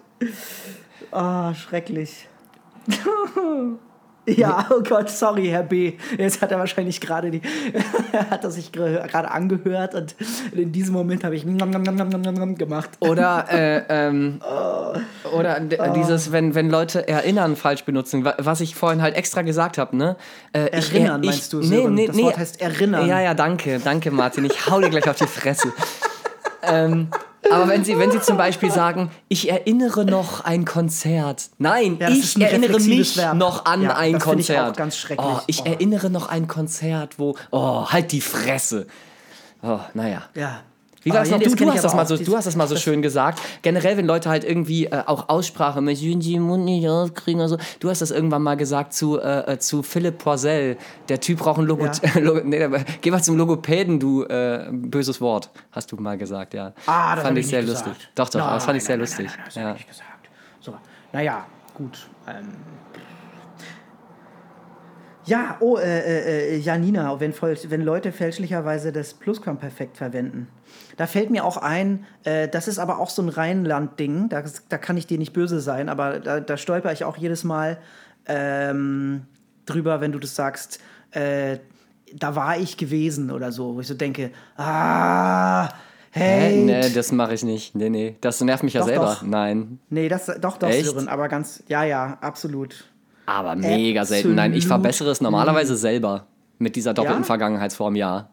[1.10, 2.28] Oh, schrecklich.
[4.36, 5.94] Ja, oh Gott, sorry, Herr B.
[6.18, 7.40] Jetzt hat er wahrscheinlich gerade die,
[8.30, 10.14] hat er sich gerade angehört und
[10.52, 12.90] in diesem Moment habe ich gemacht.
[13.00, 14.40] Oder, äh, ähm,
[15.36, 19.42] oder d- dieses, wenn, wenn Leute erinnern falsch benutzen, wa- was ich vorhin halt extra
[19.42, 20.16] gesagt habe, ne?
[20.52, 21.94] Äh, Erinnern ich, meinst du, Nee, Sören?
[21.94, 22.22] nee, Das nee.
[22.24, 23.06] Wort heißt erinnern.
[23.08, 24.44] Ja, ja, danke, danke, Martin.
[24.44, 25.72] Ich hau dir gleich auf die Fresse.
[26.62, 27.08] ähm,
[27.52, 31.50] aber wenn Sie, wenn Sie zum Beispiel sagen, ich erinnere noch ein Konzert.
[31.58, 33.36] Nein, Ja, ich erinnere mich Verb.
[33.36, 34.76] noch an Ja, ein das finde ich auch Konzert.
[34.76, 35.26] ganz schrecklich.
[35.28, 35.64] Oh, ich Oh.
[35.66, 37.36] erinnere noch ein Konzert, wo.
[37.50, 38.86] Oh, halt die Fresse.
[39.62, 40.22] Oh, naja.
[40.34, 40.60] Ja.
[41.08, 41.44] Wie war es ja, noch?
[41.44, 43.40] Du, du, ich hast das mal so, du hast das mal so schön gesagt.
[43.62, 47.58] Generell, wenn Leute halt irgendwie äh, auch Aussprache mit den Mund nicht aufkriegen oder so.
[47.80, 50.76] Du hast das irgendwann mal gesagt zu, äh, äh, zu Philipp Poisel.
[51.08, 51.86] Der Typ braucht einen Logo.
[52.14, 52.68] Logo nee,
[53.00, 55.50] geh mal zum Logopäden, du äh, böses Wort.
[55.72, 56.72] Hast du mal gesagt, ja.
[56.86, 57.94] Ah, das fand hab ich ich sehr nicht lustig.
[57.94, 58.10] gesagt.
[58.14, 59.26] Doch, doch, Nein, das fand ich sehr nein, lustig.
[59.26, 59.70] Nein, nein, das hab ja.
[59.70, 60.28] ich nicht gesagt.
[60.60, 60.74] So,
[61.12, 62.08] naja, gut.
[62.26, 62.48] Ähm.
[65.28, 70.48] Ja, oh, äh, äh, äh, Janina, wenn, wenn Leute fälschlicherweise das Plusquamperfekt verwenden.
[70.96, 74.78] Da fällt mir auch ein, äh, das ist aber auch so ein Rheinland-Ding, da, da
[74.78, 77.76] kann ich dir nicht böse sein, aber da, da stolper ich auch jedes Mal
[78.26, 79.26] ähm,
[79.66, 81.58] drüber, wenn du das sagst, äh,
[82.14, 85.68] da war ich gewesen oder so, wo ich so denke, ah,
[86.10, 87.74] hey, Nee, das mache ich nicht.
[87.74, 88.16] Nee, nee.
[88.22, 89.04] Das nervt mich ja Doch, selber.
[89.04, 89.22] doch.
[89.22, 89.78] Nein.
[89.90, 90.86] Nee, das doch doch Echt?
[90.86, 92.86] Sören, aber ganz ja, ja, absolut.
[93.28, 94.34] Aber mega selten.
[94.34, 94.68] Nein, ich Absolut.
[94.82, 96.26] verbessere es normalerweise selber.
[96.58, 97.26] Mit dieser doppelten Ja?
[97.26, 98.30] Vergangenheitsform, ja.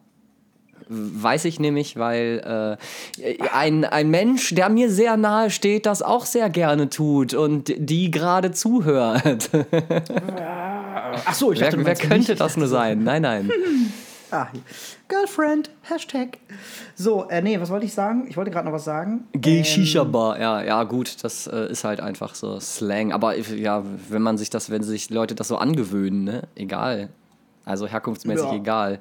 [0.88, 2.78] Weiß ich nämlich, weil
[3.20, 7.74] äh, ein, ein Mensch, der mir sehr nahe steht, das auch sehr gerne tut und
[7.76, 9.50] die gerade zuhört.
[11.26, 12.40] Ach so, ich wer dachte, wer könnte mich.
[12.40, 13.04] das nur sein?
[13.04, 13.52] Nein, nein.
[14.32, 14.62] Ah, hier.
[15.08, 16.40] Girlfriend Hashtag.
[16.96, 18.26] So, äh, nee, was wollte ich sagen?
[18.28, 19.26] Ich wollte gerade noch was sagen.
[19.34, 20.40] Geh Ähm, Shisha Bar.
[20.40, 23.14] Ja, ja, gut, das äh, ist halt einfach so Slang.
[23.14, 26.44] Aber ja, wenn man sich das, wenn sich Leute das so angewöhnen, ne?
[26.56, 27.10] Egal.
[27.66, 28.56] Also herkunftsmäßig Ja.
[28.56, 29.00] egal.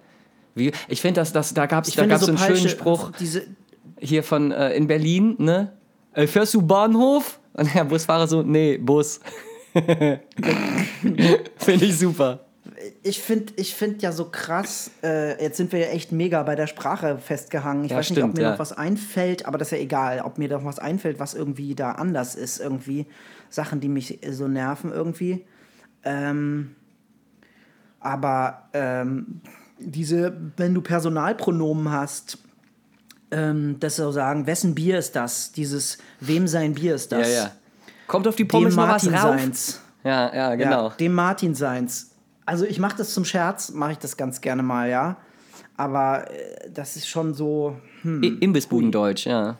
[0.54, 3.10] Wie, ich finde, dass das, da gab es da gab's so einen schönen Spruch
[3.98, 5.72] hier von äh, in Berlin, ne?
[6.12, 7.40] Äh, fährst du Bahnhof?
[7.54, 9.20] Und der Busfahrer so, nee, Bus.
[9.74, 10.20] finde
[11.84, 12.43] ich super.
[13.06, 16.54] Ich finde ich find ja so krass, äh, jetzt sind wir ja echt mega bei
[16.56, 17.84] der Sprache festgehangen.
[17.84, 18.50] Ich Ja, weiß nicht, ob stimmt, mir ja.
[18.52, 21.74] noch was einfällt, aber das ist ja egal, ob mir noch was einfällt, was irgendwie
[21.74, 23.06] da anders ist, irgendwie.
[23.50, 25.44] Sachen, die mich so nerven irgendwie.
[26.02, 26.74] Ähm,
[28.00, 29.40] aber ähm,
[29.78, 32.38] diese, wenn du Personalpronomen hast,
[33.30, 35.52] ähm, das so sagen, wessen Bier ist das?
[35.52, 37.28] Dieses, wem sein Bier ist das?
[37.28, 37.50] Ja, ja.
[38.06, 39.40] Kommt auf die Dem Pommes noch was Martin rauf?
[39.40, 39.80] seins.
[40.02, 40.88] Ja, ja, genau.
[40.88, 42.10] Ja, dem Martin seins.
[42.46, 45.16] Also ich mache das zum Scherz, mache ich das ganz gerne mal, ja.
[45.76, 49.58] Aber äh, das ist schon so, hm, Imbissbudendeutsch, ja.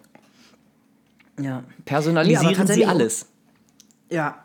[1.40, 1.64] ja.
[1.84, 3.26] Personalisieren Nee, Sie alles.
[4.10, 4.44] Ja,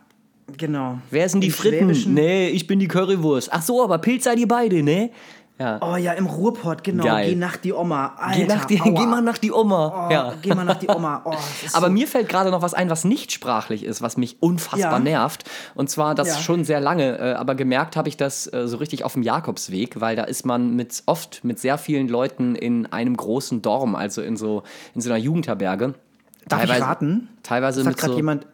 [0.58, 1.00] genau.
[1.12, 1.92] Wer sind die Fritten?
[2.14, 3.50] Nee, ich bin die Currywurst.
[3.52, 5.12] Ach so, aber Pilz seid ihr beide, ne?
[5.60, 5.78] Ja.
[5.82, 7.04] Oh ja, im Ruhrpott, genau.
[7.04, 7.32] Geil.
[7.32, 8.14] Geh nach die Oma.
[8.18, 8.90] Alter, geh, nach die, aua.
[8.98, 10.08] geh mal nach die Oma.
[10.08, 10.34] Oh, ja.
[10.42, 11.22] Geh mal nach die Oma.
[11.26, 11.34] Oh,
[11.74, 14.94] Aber so, mir fällt gerade noch was ein, was nicht sprachlich ist, was mich unfassbar
[14.94, 15.00] Ja.
[15.00, 15.44] nervt.
[15.76, 16.36] Und zwar das Ja.
[16.38, 20.00] schon sehr lange, äh, aber gemerkt habe ich das äh, so richtig auf dem Jakobsweg,
[20.00, 24.22] weil da ist man mit oft mit sehr vielen Leuten in einem großen Dorm, also
[24.22, 24.64] in so,
[24.96, 25.94] in so einer Jugendherberge.
[26.48, 27.28] Darf ich raten?
[27.44, 28.48] Teilweise hat mit gerade so, jemand.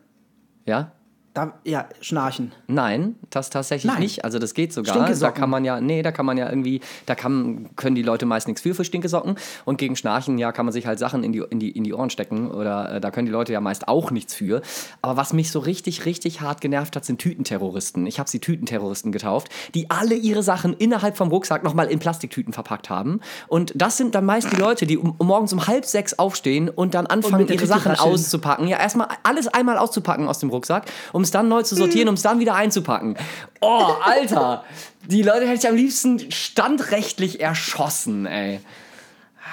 [0.65, 0.91] ja?
[1.35, 2.53] Da, ja, schnarchen.
[2.67, 4.01] Nein, das tatsächlich Nein.
[4.01, 4.23] nicht.
[4.23, 5.13] Also das geht sogar.
[5.13, 8.25] Da kann man ja, nee, da kann man ja irgendwie, da kann, können die Leute
[8.25, 9.35] meist nichts für für Stinkesocken.
[9.65, 11.93] Und gegen Schnarchen, ja, kann man sich halt Sachen in die, in die, in die
[11.93, 12.49] Ohren stecken.
[12.51, 14.61] Oder äh, da können die Leute ja meist auch nichts für.
[15.01, 18.07] Aber was mich so richtig, richtig hart genervt hat, sind Tütenterroristen.
[18.07, 22.53] Ich habe sie Tütenterroristen getauft, die alle ihre Sachen innerhalb vom Rucksack nochmal in Plastiktüten
[22.53, 23.19] verpackt haben.
[23.49, 26.93] Und das sind dann meist die Leute, die um, morgens um halb sechs aufstehen und
[26.93, 28.69] dann anfangen, der ihre Sachen auszupacken.
[28.69, 32.15] Ja, erstmal alles einmal auszupacken aus dem Rucksack, um es dann neu zu sortieren, um
[32.15, 33.17] es dann wieder einzupacken.
[33.61, 34.63] Oh, Alter!
[35.07, 38.61] Die Leute hätte ich am liebsten standrechtlich erschossen, ey.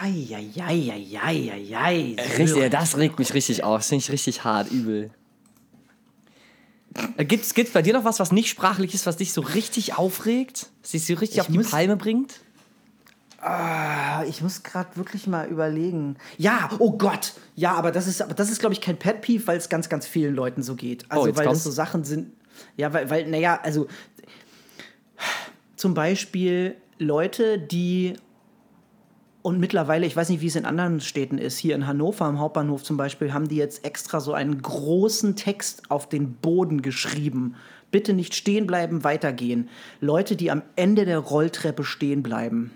[0.00, 2.16] Eieieiei.
[2.38, 3.80] Richtig, das regt mich richtig auf.
[3.80, 5.10] Das finde ich richtig hart, übel.
[7.18, 10.70] Gibt es bei dir noch was, was nicht sprachlich ist, was dich so richtig aufregt?
[10.82, 12.40] Was dich so richtig Ich auf die Palme bringt?
[13.44, 16.16] Ah, Ich muss gerade wirklich mal überlegen.
[16.38, 17.32] Ja, oh Gott.
[17.56, 19.88] Ja, aber das ist, aber das ist glaube ich, kein Pet Peeve, weil es ganz,
[19.88, 21.04] ganz vielen Leuten so geht.
[21.10, 21.60] Also, Oh, weil kommt's.
[21.60, 22.30] das so Sachen sind.
[22.76, 23.88] Ja, weil, weil, naja, also
[25.76, 28.14] zum Beispiel Leute, die
[29.42, 32.38] und mittlerweile, ich weiß nicht, wie es in anderen Städten ist, hier in Hannover am
[32.38, 37.56] Hauptbahnhof zum Beispiel, haben die jetzt extra so einen großen Text auf den Boden geschrieben.
[37.90, 39.68] Bitte nicht stehen bleiben, weitergehen.
[40.00, 42.70] Leute, die am Ende der Rolltreppe stehen bleiben.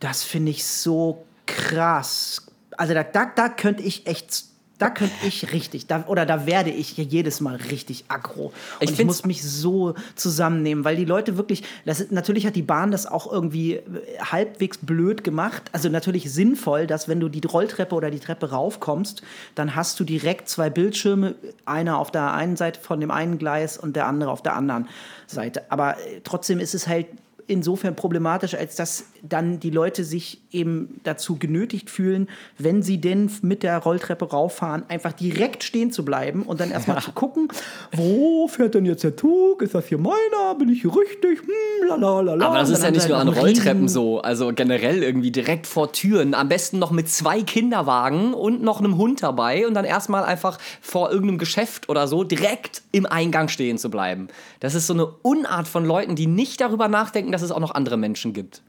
[0.00, 2.46] Das finde ich so krass.
[2.76, 4.44] Also da, da, da könnte ich echt,
[4.78, 8.46] da könnte ich richtig, da, oder da werde ich jedes Mal richtig aggro.
[8.46, 12.56] Und Ich ich, muss mich so zusammennehmen, weil die Leute wirklich, das ist, natürlich hat
[12.56, 13.82] die Bahn das auch irgendwie äh,
[14.20, 15.62] halbwegs blöd gemacht.
[15.72, 19.22] Also natürlich sinnvoll, dass wenn du die Rolltreppe oder die Treppe raufkommst,
[19.54, 23.78] dann hast du direkt zwei Bildschirme, einer auf der einen Seite von dem einen Gleis
[23.78, 24.88] und der andere auf der anderen
[25.26, 25.70] Seite.
[25.70, 27.06] Aber äh, trotzdem ist es halt
[27.46, 33.30] insofern problematisch, als dass dann die Leute sich eben dazu genötigt fühlen, wenn sie denn
[33.42, 37.48] mit der Rolltreppe rauffahren, einfach direkt stehen zu bleiben und dann erstmal zu gucken,
[37.92, 39.62] wo fährt denn jetzt der Zug?
[39.62, 40.54] Ist das hier meiner?
[40.58, 41.40] Bin ich hier richtig?
[41.40, 42.46] Hm, lalalala.
[42.46, 44.20] Aber das ist ja nicht nur an Rolltreppen riesen- so.
[44.20, 46.34] Also generell irgendwie direkt vor Türen.
[46.34, 50.58] Am besten noch mit zwei Kinderwagen und noch einem Hund dabei und dann erstmal einfach
[50.80, 54.28] vor irgendeinem Geschäft oder so direkt im Eingang stehen zu bleiben.
[54.60, 57.74] Das ist so eine Unart von Leuten, die nicht darüber nachdenken, dass es auch noch
[57.74, 58.62] andere Menschen gibt.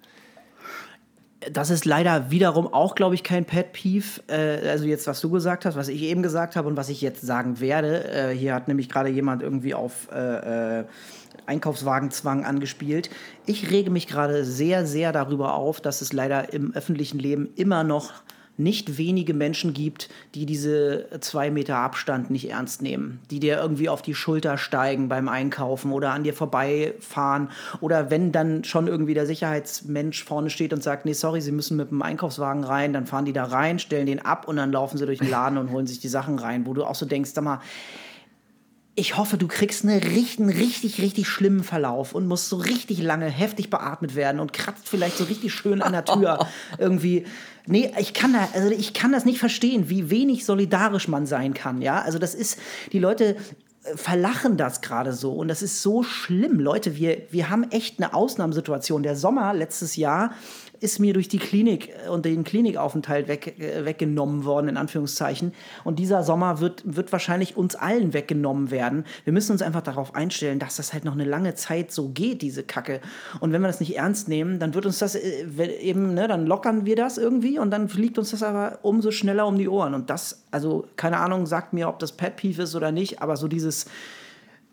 [1.52, 4.22] Das ist leider wiederum auch, glaube ich, kein Pet Peeve.
[4.28, 7.02] Äh, also jetzt, was du gesagt hast, was ich eben gesagt habe und was ich
[7.02, 8.10] jetzt sagen werde.
[8.10, 10.86] Äh, hier hat nämlich gerade jemand irgendwie auf äh, äh,
[11.46, 13.10] Einkaufswagenzwang angespielt.
[13.46, 17.84] Ich rege mich gerade sehr, sehr darüber auf, dass es leider im öffentlichen Leben immer
[17.84, 18.14] noch
[18.58, 23.90] nicht wenige Menschen gibt, die diese zwei Meter Abstand nicht ernst nehmen, die dir irgendwie
[23.90, 27.50] auf die Schulter steigen beim Einkaufen oder an dir vorbeifahren
[27.82, 31.78] oder wenn dann schon irgendwie der Sicherheitsmensch vorne steht und sagt, nee, sorry, Sie müssen
[31.78, 34.98] mit dem Einkaufswagen rein, dann fahren die da rein, stellen den ab und dann laufen
[34.98, 37.32] sie durch den Laden und holen sich die Sachen rein, wo du auch so denkst,
[37.34, 37.62] sag mal,
[39.00, 43.00] ich hoffe, du kriegst eine richtig, einen richtig, richtig schlimmen Verlauf und musst so richtig
[43.00, 46.48] lange heftig beatmet werden und kratzt vielleicht so richtig schön an der Tür
[46.80, 47.28] irgendwie.
[47.68, 51.54] Nee, ich kann da, also ich kann das nicht verstehen, wie wenig solidarisch man sein
[51.54, 52.02] kann, ja.
[52.02, 52.58] Also das ist,
[52.92, 53.36] die Leute
[53.84, 56.60] äh, verlachen das gerade so und das ist so schlimm.
[56.60, 59.04] Leute, wir, wir haben echt eine Ausnahmesituation.
[59.04, 60.32] Der Sommer letztes Jahr
[60.80, 65.54] ist mir durch die Klinik äh, und den Klinikaufenthalt weg, äh, weggenommen worden, in Anführungszeichen.
[65.84, 69.06] Und dieser Sommer wird, wird wahrscheinlich uns allen weggenommen werden.
[69.24, 72.42] Wir müssen uns einfach darauf einstellen, dass das halt noch eine lange Zeit so geht,
[72.42, 73.02] diese Kacke.
[73.40, 75.46] Und wenn wir das nicht ernst nehmen, dann wird uns das äh,
[75.82, 79.48] eben, ne, dann lockern wir das irgendwie und dann fliegt uns das aber umso schneller
[79.48, 79.94] um die Ohren.
[79.94, 83.38] Und das, also keine Ahnung, sagt mir, ob das Pet Peeve ist oder nicht, aber
[83.38, 83.86] so dieses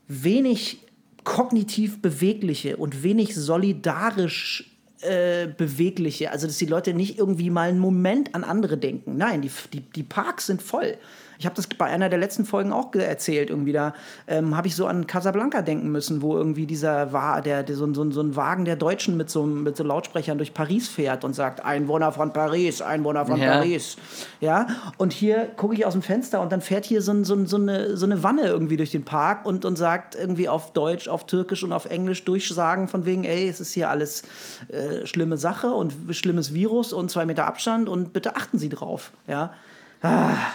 [0.09, 0.81] wenig
[1.25, 4.74] kognitiv bewegliche und wenig solidarisch
[5.05, 9.17] äh, bewegliche, also dass die Leute nicht irgendwie mal einen Moment an andere denken.
[9.17, 10.97] Nein, die, die, die Parks sind voll.
[11.39, 13.95] Ich habe das bei einer der letzten Folgen auch erzählt, irgendwie da
[14.27, 17.85] ähm, habe ich so an Casablanca denken müssen, wo irgendwie dieser war, der, der so,
[17.85, 21.25] ein- so, so ein Wagen der Deutschen mit so, mit so Lautsprechern durch Paris fährt
[21.25, 23.55] und sagt, Einwohner von Paris, Einwohner von Ja.
[23.59, 23.97] Paris.
[24.41, 24.67] Ja,
[24.99, 27.57] und hier gucke ich aus dem Fenster und dann fährt hier so, ein, so, so,
[27.57, 31.27] eine, so eine Wanne irgendwie durch den Park und, und sagt irgendwie auf Deutsch, auf
[31.27, 34.23] Türkisch und auf Englisch durchsagen von wegen, ey, es ist hier alles
[34.69, 39.11] äh, schlimme Sache und schlimmes Virus und zwei Meter Abstand und bitte achten Sie drauf.
[39.27, 39.53] Ja.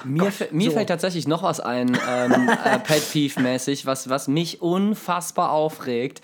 [0.03, 0.75] Mir, fä- mir so.
[0.75, 6.21] fällt tatsächlich noch was ein, ähm, äh, Pet Peeve-mäßig, was, was mich unfassbar aufregt.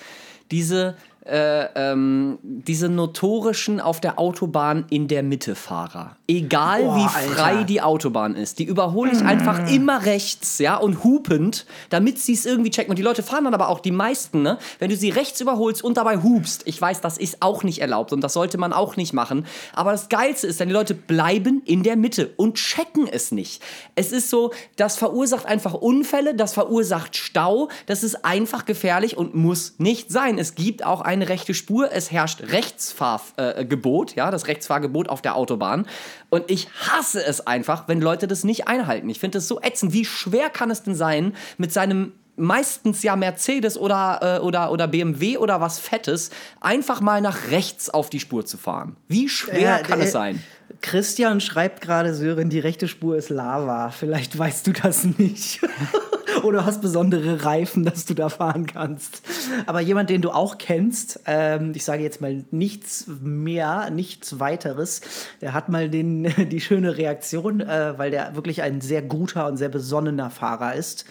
[0.51, 6.17] Diese, äh, ähm, diese notorischen auf der Autobahn in der Mitte Fahrer.
[6.27, 7.63] Egal Boah, wie frei Alter.
[7.63, 12.45] die Autobahn ist, die überhole ich einfach immer rechts, ja, und hupend, damit sie es
[12.45, 12.91] irgendwie checken.
[12.91, 15.83] Und die Leute fahren dann aber auch, die meisten, ne, wenn du sie rechts überholst
[15.83, 18.95] und dabei hupst, ich weiß, das ist auch nicht erlaubt und das sollte man auch
[18.95, 19.45] nicht machen.
[19.73, 23.63] Aber das Geilste ist, dann die Leute bleiben in der Mitte und checken es nicht.
[23.95, 29.33] Es ist so, das verursacht einfach Unfälle, das verursacht Stau, das ist einfach gefährlich und
[29.35, 30.37] muss nicht sein.
[30.37, 35.35] Es gibt auch eine rechte Spur, es herrscht Rechtsfahrgebot, äh, ja, das Rechtsfahrgebot auf der
[35.35, 35.87] Autobahn.
[36.29, 39.09] Und ich hasse es einfach, wenn Leute das nicht einhalten.
[39.09, 39.93] Ich finde das so ätzend.
[39.93, 44.87] Wie schwer kann es denn sein, mit seinem meistens ja Mercedes oder, äh, oder, oder
[44.87, 48.97] BMW oder was Fettes, einfach mal nach rechts auf die Spur zu fahren?
[49.07, 50.43] Wie schwer Ja, kann äh, es sein?
[50.85, 53.89] Christian schreibt gerade, Sören, die rechte Spur ist Lava.
[53.89, 55.59] Vielleicht weißt du das nicht.
[56.43, 59.23] oder hast besondere Reifen, dass du da fahren kannst.
[59.65, 65.01] Aber jemand, den du auch kennst, ähm, ich sage jetzt mal nichts mehr, nichts weiteres,
[65.41, 69.57] der hat mal den, die schöne Reaktion, äh, weil der wirklich ein sehr guter und
[69.57, 71.05] sehr besonnener Fahrer ist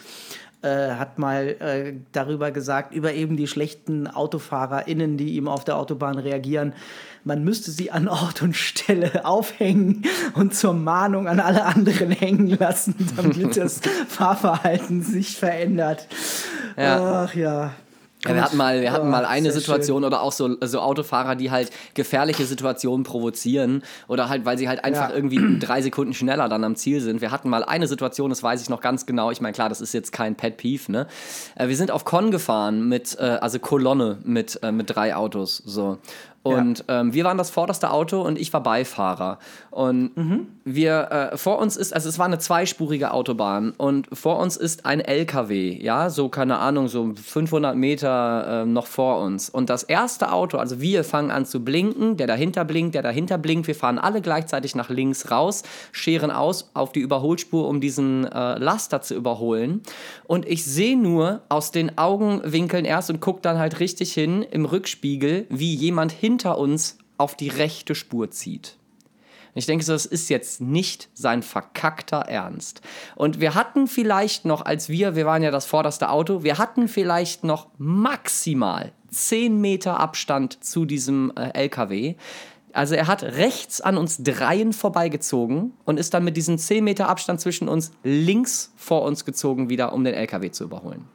[0.61, 5.77] äh, hat mal äh, darüber gesagt, über eben die schlechten AutofahrerInnen, die ihm auf der
[5.77, 6.73] Autobahn reagieren.
[7.25, 10.03] Man müsste sie an Ort und Stelle aufhängen
[10.35, 16.07] und zur Mahnung an alle anderen hängen lassen, damit das Fahrverhalten sich verändert.
[16.77, 17.25] Ja.
[17.25, 17.71] Ach ja.
[18.27, 20.05] Ja, wir hatten mal, wir hatten oh, mal eine Situation schön.
[20.05, 24.83] oder auch so, so Autofahrer, die halt gefährliche Situationen provozieren oder halt, weil sie halt
[24.83, 25.15] einfach ja.
[25.15, 27.21] irgendwie drei Sekunden schneller dann am Ziel sind.
[27.21, 29.31] Wir hatten mal eine Situation, das weiß ich noch ganz genau.
[29.31, 31.07] Ich meine, klar, das ist jetzt kein Pet Peeve, ne?
[31.55, 35.57] Äh, wir sind auf Con gefahren mit, äh, also Kolonne mit, äh, mit drei Autos,
[35.65, 35.99] so.
[36.45, 37.01] Und ja.
[37.01, 39.39] ähm, wir waren das vorderste Auto und ich war Beifahrer.
[39.71, 40.45] Und mhm.
[40.63, 44.85] wir, äh, vor uns ist, also es war eine zweispurige Autobahn und vor uns ist
[44.85, 49.49] ein LKW, ja, so keine Ahnung, so 500 Meter äh, noch vor uns.
[49.49, 53.39] Und das erste Auto, also wir fangen an zu blinken, der dahinter blinkt, der dahinter
[53.39, 58.25] blinkt, wir fahren alle gleichzeitig nach links raus, scheren aus auf die Überholspur, um diesen
[58.25, 59.81] äh, Laster zu überholen.
[60.27, 64.65] Und ich sehe nur aus den Augenwinkeln erst und gucke dann halt richtig hin im
[64.65, 68.77] Rückspiegel, wie jemand hin hinter uns auf die rechte Spur zieht.
[69.53, 72.81] Ich denke, das ist jetzt nicht sein verkackter Ernst.
[73.15, 76.89] Und wir hatten vielleicht noch, als wir, wir waren ja das vorderste Auto, wir hatten
[76.89, 82.15] vielleicht noch maximal 10 Meter Abstand zu diesem äh, LKW.
[82.73, 87.07] Also er hat rechts an uns dreien vorbeigezogen und ist dann mit diesem 10 Meter
[87.07, 91.07] Abstand zwischen uns links vor uns gezogen, wieder um den LKW zu überholen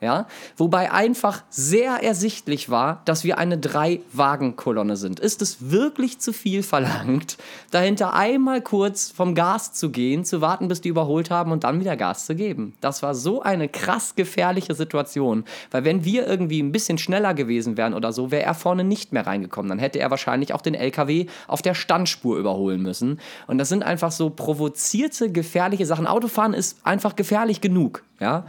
[0.00, 5.20] ja, wobei einfach sehr ersichtlich war, dass wir eine Drei-Wagen-Kolonne sind.
[5.20, 7.36] Ist es wirklich zu viel verlangt,
[7.70, 11.80] dahinter einmal kurz vom Gas zu gehen, zu warten, bis die überholt haben und dann
[11.80, 12.74] wieder Gas zu geben?
[12.80, 17.76] Das war so eine krass gefährliche Situation, weil wenn wir irgendwie ein bisschen schneller gewesen
[17.76, 19.68] wären oder so, wäre er vorne nicht mehr reingekommen.
[19.68, 23.20] Dann hätte er wahrscheinlich auch den LKW auf der Standspur überholen müssen.
[23.46, 26.06] Und das sind einfach so provozierte, gefährliche Sachen.
[26.06, 28.44] Autofahren ist einfach gefährlich genug, ja.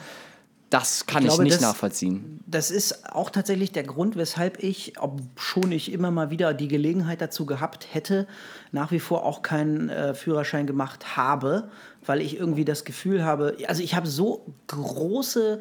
[0.71, 2.39] Das kann ich, glaube, ich nicht das, nachvollziehen.
[2.47, 7.19] Das ist auch tatsächlich der Grund, weshalb ich, obschon ich immer mal wieder die Gelegenheit
[7.19, 8.25] dazu gehabt hätte,
[8.71, 11.69] nach wie vor auch keinen äh, Führerschein gemacht habe,
[12.05, 15.59] weil ich irgendwie das Gefühl habe, also ich habe so große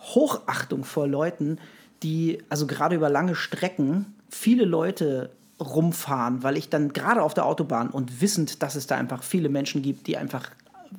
[0.00, 1.58] Hochachtung vor Leuten,
[2.02, 7.46] die, also gerade über lange Strecken, viele Leute rumfahren, weil ich dann gerade auf der
[7.46, 10.50] Autobahn und wissend, dass es da einfach viele Menschen gibt, die einfach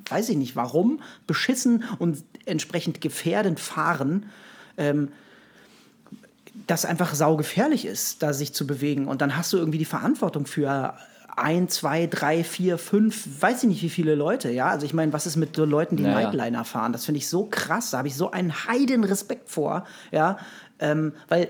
[0.08, 4.30] weiß ich nicht warum, beschissen und entsprechend gefährdend fahren,
[4.76, 5.08] ähm,
[6.66, 9.06] das einfach saugefährlich ist, da sich zu bewegen.
[9.06, 10.94] Und dann hast du irgendwie die Verantwortung für
[11.36, 14.66] ein, zwei, drei, vier, fünf, weiß ich nicht wie viele Leute, ja.
[14.66, 16.22] Also ich meine, was ist mit so Leuten, die naja.
[16.22, 16.92] Nightliner fahren?
[16.92, 20.38] Das finde ich so krass, da habe ich so einen heiden Respekt vor, ja.
[20.80, 21.48] Ähm, weil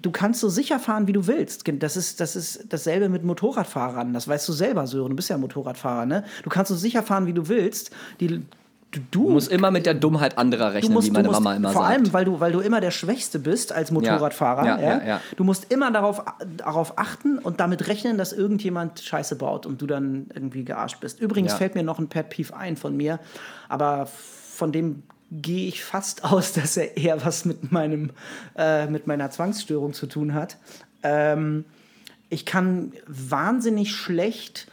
[0.00, 1.64] du kannst so sicher fahren, wie du willst.
[1.80, 4.14] Das ist, das ist dasselbe mit Motorradfahrern.
[4.14, 5.10] Das weißt du selber, Sören.
[5.10, 6.24] Du bist ja Motorradfahrer, ne?
[6.42, 7.90] Du kannst so sicher fahren, wie du willst.
[8.20, 8.42] Die,
[8.90, 11.72] Du, du, musst immer mit der Dummheit anderer rechnen, musst, wie meine musst, Mama immer
[11.72, 11.94] vor sagt.
[11.94, 14.64] Vor allem, weil du, weil du immer der Schwächste bist als Motorradfahrer.
[14.64, 16.22] Ja, ja, ja, du musst immer darauf,
[16.56, 21.20] darauf achten und damit rechnen, dass irgendjemand Scheiße baut und du dann irgendwie gearscht bist.
[21.20, 23.20] Übrigens fällt mir noch ein Pet Peeve ein von mir,
[23.68, 28.10] aber von dem gehe ich fast aus, dass er eher was mit, meinem,
[28.56, 30.56] äh, mit meiner Zwangsstörung zu tun hat.
[31.02, 31.66] Ähm,
[32.30, 34.66] ich kann wahnsinnig schlecht,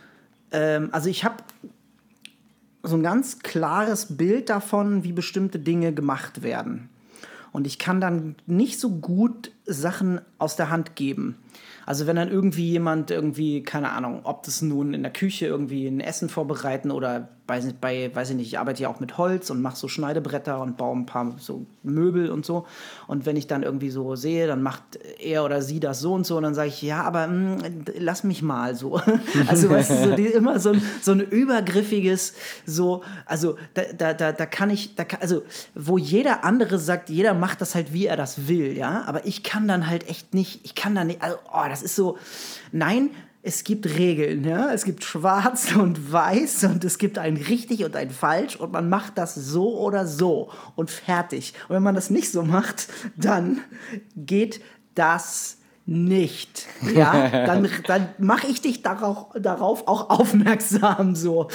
[0.51, 1.35] ähm, also ich habe
[2.85, 6.89] so ein ganz klares Bild davon, wie bestimmte Dinge gemacht werden.
[7.51, 11.37] Und ich kann dann nicht so gut Sachen aus der Hand geben.
[11.85, 15.87] Also wenn dann irgendwie jemand irgendwie, keine Ahnung, ob das nun in der Küche irgendwie
[15.87, 19.51] ein Essen vorbereiten oder bei, bei, weiß ich nicht, ich arbeite ja auch mit Holz
[19.51, 22.65] und mache so Schneidebretter und baue ein paar so Möbel und so.
[23.05, 24.81] Und wenn ich dann irgendwie so sehe, dann macht
[25.19, 27.85] er oder sie das so und so und dann sage ich, ja, aber mh, hm,
[27.99, 28.99] lass mich mal so.
[29.47, 32.33] Also weißt du, so, die, immer so ein, so ein übergriffiges,
[32.65, 35.43] so, also da, da, da, da kann ich, da also
[35.75, 39.43] wo jeder andere sagt, jeder macht das halt, wie er das will, ja, aber ich
[39.43, 42.17] kann dann halt echt nicht, ich kann dann nicht, also, oh, das ist so,
[42.71, 43.09] nein,
[43.41, 44.73] es gibt Regeln, ja?
[44.73, 48.89] es gibt schwarz und weiß und es gibt ein richtig und ein falsch und man
[48.89, 51.53] macht das so oder so und fertig.
[51.69, 53.61] Und wenn man das nicht so macht, dann
[54.15, 54.61] geht
[54.95, 55.57] das
[55.87, 56.65] nicht,
[56.95, 61.15] ja, dann, dann mache ich dich darauf, darauf auch aufmerksam.
[61.15, 61.47] So,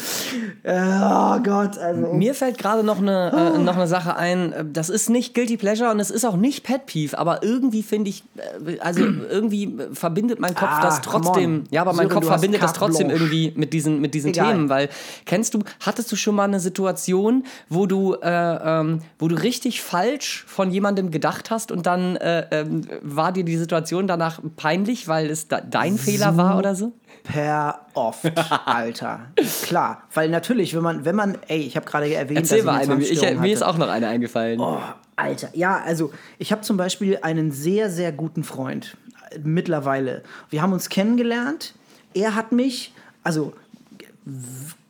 [0.62, 1.76] äh, oh Gott.
[1.78, 2.12] Also.
[2.12, 4.70] Mir fällt gerade noch eine, äh, noch eine Sache ein.
[4.72, 8.10] Das ist nicht Guilty Pleasure und es ist auch nicht Pet Peeve, aber irgendwie finde
[8.10, 11.64] ich, äh, also irgendwie verbindet mein Kopf ah, das trotzdem.
[11.72, 13.24] Ja, aber mein Sören, Kopf verbindet das trotzdem Blanche.
[13.24, 14.90] irgendwie mit diesen, mit diesen Themen, weil
[15.26, 19.82] kennst du, hattest du schon mal eine Situation, wo du, äh, ähm, wo du richtig
[19.82, 24.40] falsch von jemandem gedacht hast und dann äh, ähm, war dir die Situation dann danach
[24.56, 26.92] peinlich, weil es da dein so Fehler war oder so?
[27.24, 28.24] Per oft,
[28.66, 29.26] Alter.
[29.62, 32.80] Klar, weil natürlich, wenn man, wenn man, ey, ich habe gerade erwähnt, Erzähl dass mal
[32.80, 33.02] eine.
[33.02, 34.60] Ich, mir ist auch noch eine eingefallen.
[34.60, 34.78] Oh,
[35.16, 35.48] Alter.
[35.54, 38.96] Ja, also ich habe zum Beispiel einen sehr, sehr guten Freund
[39.42, 40.22] mittlerweile.
[40.50, 41.74] Wir haben uns kennengelernt.
[42.14, 42.92] Er hat mich,
[43.22, 43.52] also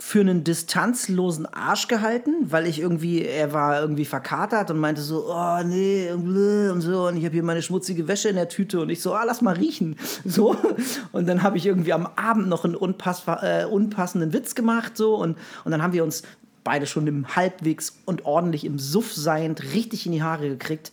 [0.03, 5.26] für einen distanzlosen Arsch gehalten, weil ich irgendwie, er war irgendwie verkatert und meinte so,
[5.28, 8.88] oh nee, und so, und ich habe hier meine schmutzige Wäsche in der Tüte und
[8.88, 9.96] ich so, ah, lass mal riechen.
[10.24, 10.57] So.
[11.12, 15.16] Und dann habe ich irgendwie am Abend noch einen unpass äh, unpassenden Witz gemacht, so,
[15.16, 16.22] und, und dann haben wir uns
[16.64, 20.92] beide schon im halbwegs und ordentlich im Suff seiend richtig in die Haare gekriegt.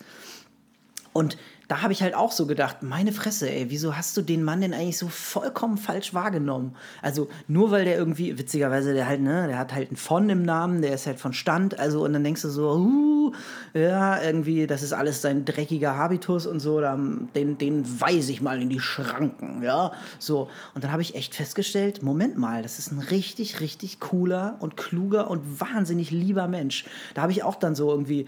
[1.14, 1.38] Und
[1.68, 4.62] da habe ich halt auch so gedacht, meine Fresse, ey, wieso hast du den Mann
[4.62, 6.76] denn eigentlich so vollkommen falsch wahrgenommen?
[7.02, 10.44] Also nur weil der irgendwie, witzigerweise, der halt, ne, der hat halt ein von im
[10.44, 13.34] Namen, der ist halt von Stand, also und dann denkst du so, uh,
[13.74, 18.42] ja, irgendwie, das ist alles sein dreckiger Habitus und so, dann, den, den weise ich
[18.42, 20.50] mal in die Schranken, ja, so.
[20.74, 24.78] Und dann habe ich echt festgestellt, Moment mal, das ist ein richtig, richtig cooler und
[24.78, 26.86] kluger und wahnsinnig lieber Mensch.
[27.14, 28.26] Da habe ich auch dann so irgendwie,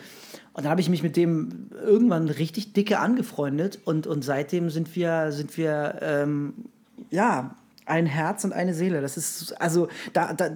[0.59, 4.93] und dann habe ich mich mit dem irgendwann richtig dicke angefreundet und, und seitdem sind
[4.93, 6.53] wir, sind wir ähm,
[7.09, 7.55] ja,
[7.85, 8.99] ein Herz und eine Seele.
[8.99, 10.49] Das ist, also, da, da,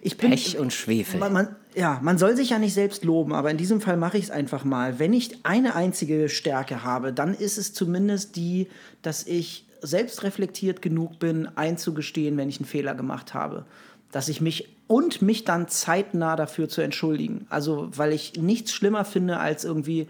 [0.00, 0.30] ich bin.
[0.30, 1.18] Pech und Schwefel.
[1.18, 4.16] Man, man, ja, man soll sich ja nicht selbst loben, aber in diesem Fall mache
[4.16, 5.00] ich es einfach mal.
[5.00, 8.68] Wenn ich eine einzige Stärke habe, dann ist es zumindest die,
[9.02, 13.64] dass ich selbstreflektiert genug bin, einzugestehen, wenn ich einen Fehler gemacht habe.
[14.12, 17.46] Dass ich mich und mich dann zeitnah dafür zu entschuldigen.
[17.50, 20.08] Also, weil ich nichts schlimmer finde als irgendwie,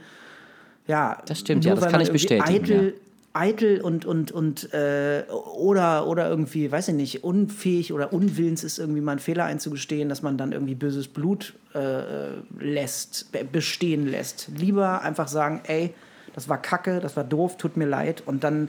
[0.87, 2.49] ja, das stimmt, ja, das kann ich bestätigen.
[2.49, 2.93] Eitel, ja.
[3.35, 8.79] eitel und, und, und äh, oder, oder irgendwie, weiß ich nicht, unfähig oder unwillens ist,
[8.79, 14.49] irgendwie mal einen Fehler einzugestehen, dass man dann irgendwie böses Blut äh, lässt, bestehen lässt.
[14.57, 15.93] Lieber einfach sagen, ey,
[16.35, 18.23] das war kacke, das war doof, tut mir leid.
[18.25, 18.69] Und dann,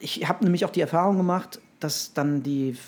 [0.00, 2.78] ich habe nämlich auch die Erfahrung gemacht, dass dann die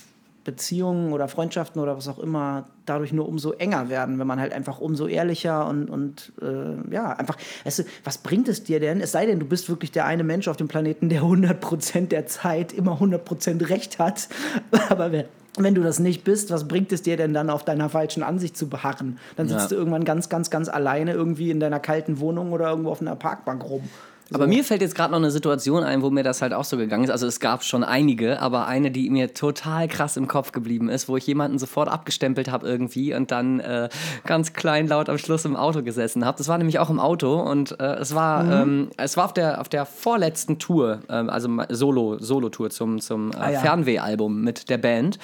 [0.45, 4.53] Beziehungen oder Freundschaften oder was auch immer dadurch nur umso enger werden, wenn man halt
[4.53, 9.01] einfach umso ehrlicher und, und äh, ja, einfach, weißt du, was bringt es dir denn?
[9.01, 12.27] Es sei denn, du bist wirklich der eine Mensch auf dem Planeten, der 100% der
[12.27, 14.29] Zeit immer 100% Recht hat.
[14.91, 15.25] Aber wenn,
[15.57, 18.57] wenn du das nicht bist, was bringt es dir denn dann auf deiner falschen Ansicht
[18.57, 19.19] zu beharren?
[19.37, 19.69] Dann sitzt ja.
[19.69, 23.17] du irgendwann ganz, ganz, ganz alleine irgendwie in deiner kalten Wohnung oder irgendwo auf einer
[23.17, 23.89] Parkbank rum.
[24.31, 24.37] So.
[24.37, 26.79] Aber mir fällt jetzt gerade noch eine Situation ein, wo mir das halt auch so
[26.79, 27.11] gegangen ist.
[27.11, 31.09] Also es gab schon einige, aber eine, die mir total krass im Kopf geblieben ist,
[31.09, 33.91] wo ich jemanden sofort abgestempelt habe irgendwie und dann äh,
[34.25, 36.39] ganz kleinlaut am Schluss im Auto gesessen habe.
[36.39, 38.53] Das war nämlich auch im Auto und äh, es war, mhm.
[38.53, 43.31] ähm, es war auf der, auf der vorletzten Tour, ähm, also Solo, Solo-Tour zum, zum
[43.33, 43.61] äh, ah, ja.
[43.61, 45.19] Fernweh-Album mit der Band.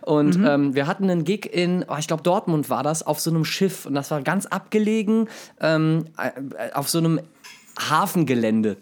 [0.00, 0.46] Und mhm.
[0.46, 3.44] ähm, wir hatten einen Gig in, oh, ich glaube Dortmund war das, auf so einem
[3.44, 5.28] Schiff und das war ganz abgelegen,
[5.60, 7.20] ähm, äh, auf so einem
[7.78, 8.76] Hafengelände.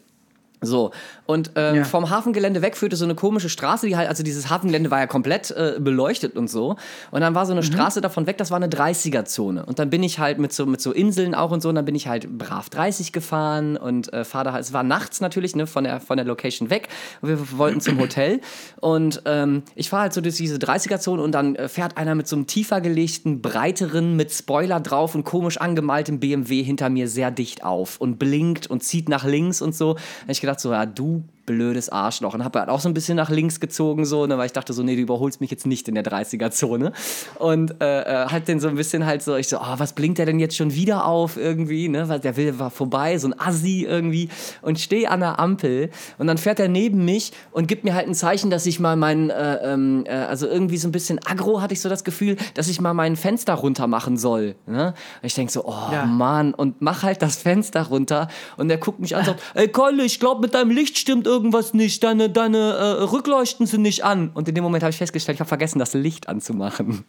[0.64, 0.92] So,
[1.26, 1.84] und ähm, ja.
[1.84, 5.06] vom Hafengelände weg führte so eine komische Straße, die halt, also dieses Hafengelände war ja
[5.06, 6.76] komplett äh, beleuchtet und so.
[7.10, 7.66] Und dann war so eine mhm.
[7.66, 9.64] Straße davon weg, das war eine 30er-Zone.
[9.64, 11.84] Und dann bin ich halt mit so, mit so Inseln auch und so, und dann
[11.84, 15.66] bin ich halt brav 30 gefahren und äh, fahre da, es war nachts natürlich, ne,
[15.66, 16.88] von der, von der Location weg.
[17.22, 18.40] Und wir wollten zum Hotel.
[18.80, 22.28] Und ähm, ich fahre halt so durch diese 30er-Zone und dann äh, fährt einer mit
[22.28, 27.30] so einem tiefer gelegten, breiteren, mit Spoiler drauf und komisch angemaltem BMW hinter mir sehr
[27.30, 29.94] dicht auf und blinkt und zieht nach links und so.
[29.94, 32.34] Da ich gedacht so, ja, du blödes Arschloch.
[32.34, 34.72] Und habe halt auch so ein bisschen nach links gezogen, so, ne, weil ich dachte
[34.72, 36.92] so, nee, du überholst mich jetzt nicht in der 30er-Zone.
[37.38, 40.18] Und äh, äh, halt den so ein bisschen halt so, ich so, oh, was blinkt
[40.18, 43.38] der denn jetzt schon wieder auf irgendwie, ne, weil der will, war vorbei, so ein
[43.38, 44.28] Assi irgendwie.
[44.62, 48.06] Und stehe an der Ampel und dann fährt er neben mich und gibt mir halt
[48.06, 51.60] ein Zeichen, dass ich mal mein, äh, ähm, äh, also irgendwie so ein bisschen aggro
[51.60, 54.56] hatte ich so das Gefühl, dass ich mal mein Fenster runter machen soll.
[54.66, 54.94] Ne?
[55.22, 56.06] Und ich denke so, oh ja.
[56.06, 58.28] Mann, und mach halt das Fenster runter.
[58.56, 61.26] Und er guckt mich an und sagt, ey Kolle, ich glaube, mit deinem Licht stimmt
[61.26, 61.33] irgendwas
[61.74, 64.30] nicht, deine, deine äh, Rückleuchten sind nicht an.
[64.34, 67.04] Und in dem Moment habe ich festgestellt, ich habe vergessen, das Licht anzumachen.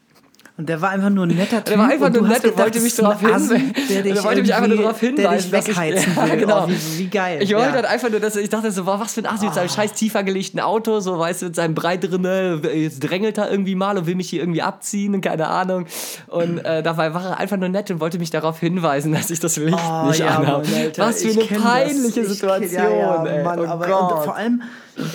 [0.58, 1.66] Und der war einfach nur ein netter Typ.
[1.66, 3.74] Der war einfach nur nett und wollte mich darauf hinweisen.
[3.89, 6.38] Der Der wollte mich einfach nur darauf Der hinweisen, dich dass ich- wegheizen Ja, will.
[6.38, 6.64] genau.
[6.64, 7.39] Oh, wie, wie geil.
[7.41, 7.74] Ich wollte ja.
[7.74, 9.91] halt einfach nur, dass ich dachte so, wow, was für ein Assi mit seinem scheiß
[9.91, 14.06] tiefer gelegten Auto, so weißt du, mit seinem breiteren, jetzt drängelt er irgendwie mal und
[14.08, 15.88] will mich hier irgendwie abziehen und keine Ahnung.
[16.28, 19.41] Und äh, dabei war er einfach nur nett und wollte mich darauf hinweisen, dass ich
[19.41, 20.66] das Licht Oh, nicht ja, anhabe.
[20.95, 22.32] Was für ich eine peinliche das.
[22.32, 23.43] Ich Situation, kenn- ja, ja.
[23.43, 24.62] Mann, oh aber vor allem,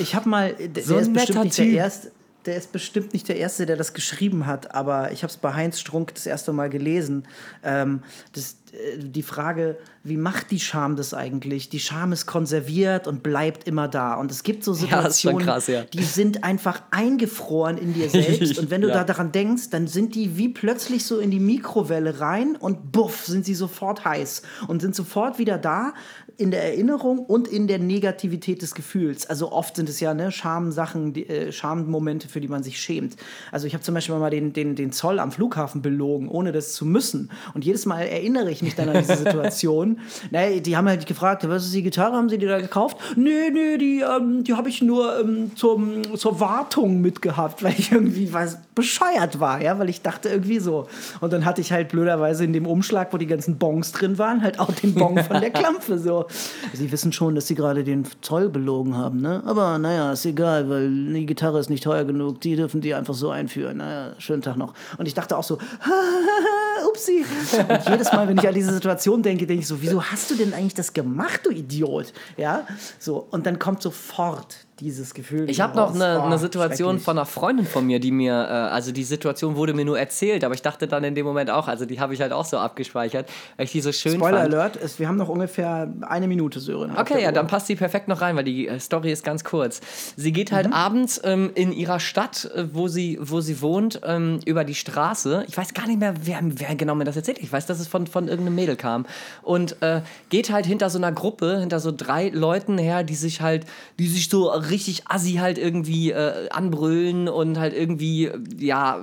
[0.00, 2.12] ich habe mal, der, So der ist bestimmt nicht der erste.
[2.46, 5.52] Der ist bestimmt nicht der Erste, der das geschrieben hat, aber ich habe es bei
[5.52, 7.26] Heinz Strunk das erste Mal gelesen.
[7.62, 8.56] Ähm, das,
[8.96, 11.68] die Frage, wie macht die Scham das eigentlich?
[11.68, 14.14] Die Scham ist konserviert und bleibt immer da.
[14.14, 15.82] Und es gibt so Ja, Situationen, krass, ja.
[15.84, 18.58] die sind einfach eingefroren in dir selbst.
[18.60, 18.94] Und wenn du Ja.
[18.94, 23.26] da daran denkst, dann sind die wie plötzlich so in die Mikrowelle rein und buff,
[23.26, 25.92] sind sie sofort heiß und sind sofort wieder da
[26.36, 29.26] in der Erinnerung und in der Negativität des Gefühls.
[29.28, 33.16] Also oft sind es ja ne, Schamsachen, äh, Schammomente, für die man sich schämt.
[33.52, 36.72] Also ich habe zum Beispiel mal den, den, den Zoll am Flughafen belogen, ohne das
[36.72, 37.30] zu müssen.
[37.52, 39.98] Und jedes Mal erinnere ich mich dann an diese Situation.
[40.30, 42.96] naja, die haben halt gefragt, was ist die Gitarre, haben sie die da gekauft?
[43.16, 47.92] Nee, nee, die, ähm, die habe ich nur ähm, zum, zur Wartung mitgehabt, weil ich
[47.92, 50.86] irgendwie was bescheuert war, ja, weil ich dachte irgendwie so.
[51.20, 54.42] Und dann hatte ich halt blöderweise in dem Umschlag, wo die ganzen Bons drin waren,
[54.42, 56.26] halt auch den Bon von der Klampfe so.
[56.72, 59.42] Sie wissen schon, dass sie gerade den Zoll belogen haben, ne?
[59.44, 63.14] Aber naja, ist egal, weil die Gitarre ist nicht teuer genug, die dürfen die einfach
[63.14, 63.78] so einführen.
[63.78, 64.74] Naja, schönen Tag noch.
[64.98, 65.58] Und ich dachte auch so,
[66.90, 67.24] upsi.
[67.68, 70.34] Und jedes Mal, wenn ich an diese Situation denke, denke ich so, wieso hast du
[70.34, 72.12] denn eigentlich das gemacht, du Idiot?
[72.36, 72.66] Ja,
[72.98, 73.26] so.
[73.30, 75.48] Und dann kommt sofort dieses Gefühl.
[75.50, 78.52] Ich habe noch eine, Oh, eine Situation von einer Freundin von mir, die mir, äh,
[78.72, 81.68] also die Situation wurde mir nur erzählt, aber ich dachte dann in dem Moment auch,
[81.68, 84.54] also die habe ich halt auch so abgespeichert, weil ich die so schön Spoiler fand.
[84.54, 86.96] Alert, es, wir haben noch ungefähr eine Minute, Sören.
[86.96, 87.32] Okay, ja, Uhr.
[87.32, 89.80] dann passt die perfekt noch rein, weil die äh, Story ist ganz kurz.
[90.16, 94.40] Sie geht halt abends ähm, in ihrer Stadt, äh, wo, sie, wo sie wohnt, ähm,
[94.46, 95.44] über die Straße.
[95.48, 97.38] Ich weiß gar nicht mehr, wer, wer genau mir das erzählt.
[97.38, 99.06] Ich weiß, dass es von, von irgendeinem Mädel kam.
[99.42, 103.40] Und äh, geht halt hinter so einer Gruppe, hinter so drei Leuten her, die sich
[103.40, 103.66] halt,
[103.98, 109.02] die sich so richtig assi halt irgendwie äh, anbrüllen und halt irgendwie, ja,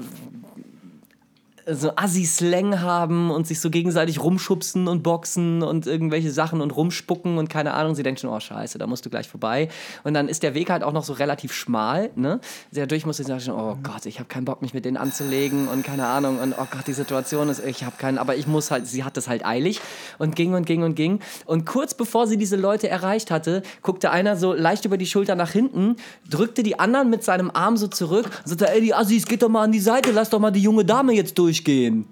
[1.70, 7.38] so Assi-Slang haben und sich so gegenseitig rumschubsen und boxen und irgendwelche Sachen und rumspucken
[7.38, 7.93] und keine Ahnung.
[7.95, 9.68] Sie denkt schon, oh scheiße, da musst du gleich vorbei.
[10.03, 12.39] Und dann ist der Weg halt auch noch so relativ schmal, ne?
[12.72, 15.68] Sehr durch muss ich sagen, oh Gott, ich habe keinen Bock, mich mit denen anzulegen
[15.68, 16.39] und keine Ahnung.
[16.39, 19.18] Und oh Gott, die Situation ist, ich habe keinen, aber ich muss halt, sie hat
[19.18, 19.82] das halt eilig
[20.20, 21.20] und ging und ging und ging.
[21.45, 25.36] Und kurz bevor sie diese Leute erreicht hatte, guckte einer so leicht über die Schulter
[25.36, 25.97] nach hinten,
[26.30, 29.49] drückte die anderen mit seinem Arm so zurück und sagte, ey, die Assis, geht doch
[29.49, 32.05] mal an die Seite, lass doch mal die junge Dame jetzt durchgehen.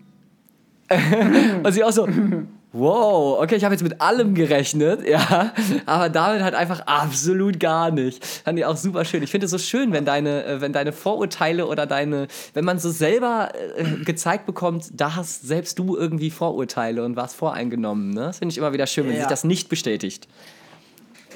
[1.63, 2.07] und sie auch so,
[2.71, 5.51] wow, okay, ich habe jetzt mit allem gerechnet, ja,
[5.87, 8.23] aber damit halt einfach absolut gar nicht.
[8.23, 9.23] Fand ich auch super schön.
[9.23, 12.77] Ich finde es so schön, wenn deine, äh, wenn deine Vorurteile oder deine, wenn man
[12.77, 18.11] so selber äh, gezeigt bekommt, da hast selbst du irgendwie Vorurteile und warst voreingenommen.
[18.11, 18.25] Ne?
[18.25, 19.21] Das finde ich immer wieder schön, wenn Ja.
[19.21, 20.27] sich das nicht bestätigt.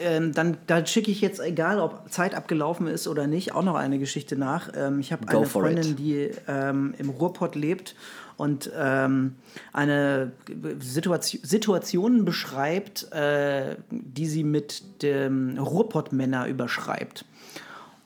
[0.01, 3.75] Ähm, dann, dann schicke ich jetzt, egal ob Zeit abgelaufen ist oder nicht, auch noch
[3.75, 4.69] eine Geschichte nach.
[4.75, 5.99] Ähm, ich habe eine Freundin, it.
[5.99, 7.95] die ähm, im Ruhrpott lebt
[8.37, 9.35] und ähm,
[9.73, 10.31] eine
[10.79, 17.25] Situation, Situationen beschreibt, äh, die sie mit dem Ruhrpott-Männer überschreibt.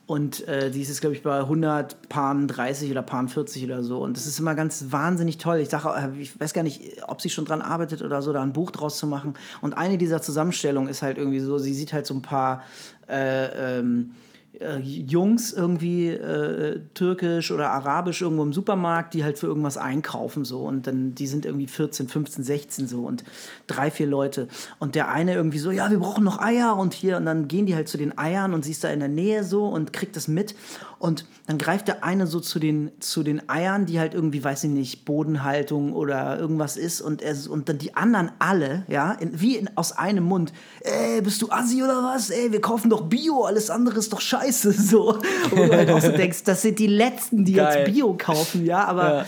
[0.06, 4.00] Und äh, die ist glaube ich, bei 100 Paaren 30 oder Paaren 40 oder so.
[4.00, 5.58] Und das ist immer ganz wahnsinnig toll.
[5.58, 8.42] Ich sage, äh, ich weiß gar nicht, ob sie schon dran arbeitet oder so, da
[8.42, 9.32] ein Buch draus zu machen.
[9.62, 12.62] Und eine dieser Zusammenstellungen ist halt irgendwie so, sie sieht halt so ein paar
[13.08, 14.14] äh, ähm,
[14.60, 20.44] äh, Jungs irgendwie äh, türkisch oder arabisch irgendwo im Supermarkt, die halt für irgendwas einkaufen
[20.44, 20.60] so.
[20.60, 23.02] Und dann die sind irgendwie 14, 15, 16 so.
[23.02, 23.24] Und
[23.66, 24.48] drei, vier Leute.
[24.78, 27.16] Und der eine irgendwie so, ja, wir brauchen noch Eier und hier.
[27.16, 29.44] Und dann gehen die halt zu den Eiern und sie ist da in der Nähe
[29.44, 30.54] so und kriegt das mit
[30.98, 34.64] und dann greift der eine so zu den, zu den Eiern, die halt irgendwie, weiß
[34.64, 39.40] ich nicht, Bodenhaltung oder irgendwas ist und, er, und dann die anderen alle, ja, in,
[39.40, 42.30] wie in, aus einem Mund, ey, bist du Assi oder was?
[42.30, 45.14] Ey, wir kaufen doch Bio, alles andere ist doch scheiße, so.
[45.50, 47.84] Und du halt auch so denkst, das sind die Letzten, die Geil.
[47.86, 49.26] jetzt Bio kaufen, ja, aber Ja.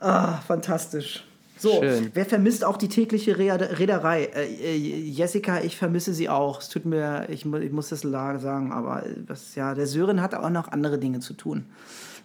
[0.00, 1.24] ah, fantastisch.
[1.58, 2.10] So, Schön.
[2.14, 4.24] wer vermisst auch die tägliche Reeder- Reederei?
[4.24, 6.60] Äh, äh, Jessica, ich vermisse sie auch.
[6.60, 10.50] Es tut mir, ich, ich muss das sagen, aber was, ja, der Sören hat auch
[10.50, 11.66] noch andere Dinge zu tun.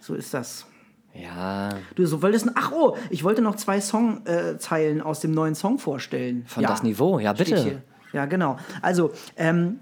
[0.00, 0.66] So ist das.
[1.14, 5.54] Ja, Du so wolltest, ach oh, ich wollte noch zwei Songzeilen äh, aus dem neuen
[5.54, 6.44] Song vorstellen.
[6.46, 7.82] von das Niveau, ja bitte.
[8.12, 8.56] Ja, genau.
[8.80, 9.80] Also, ähm,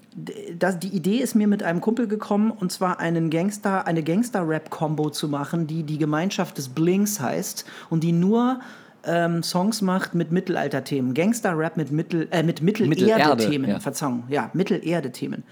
[0.59, 5.11] das, die Idee ist mir mit einem Kumpel gekommen, und zwar einen Gangster, eine Gangster-Rap-Kombo
[5.11, 8.61] zu machen, die die Gemeinschaft des Blinks heißt und die nur
[9.05, 11.15] ähm, Songs macht mit Mittelalter-Themen.
[11.15, 13.71] Gangster-Rap mit, Mittel, äh, mit Mittelerde, Mittelerde-Themen.
[13.71, 13.81] ja.
[13.81, 15.45] Verzeihung, ja, Mittelerde-Themen.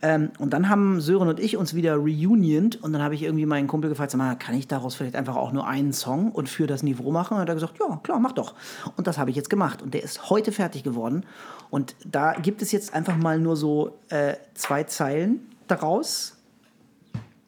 [0.00, 3.46] Ähm, und dann haben Sören und ich uns wieder reunioned und dann habe ich irgendwie
[3.46, 6.48] meinen Kumpel gefragt, sag mal, kann ich daraus vielleicht einfach auch nur einen Song und
[6.48, 7.34] für das Niveau machen?
[7.34, 8.54] Und er hat gesagt, ja, klar, mach doch.
[8.96, 11.24] Und das habe ich jetzt gemacht und der ist heute fertig geworden.
[11.70, 16.36] Und da gibt es jetzt einfach mal nur so äh, zwei Zeilen daraus.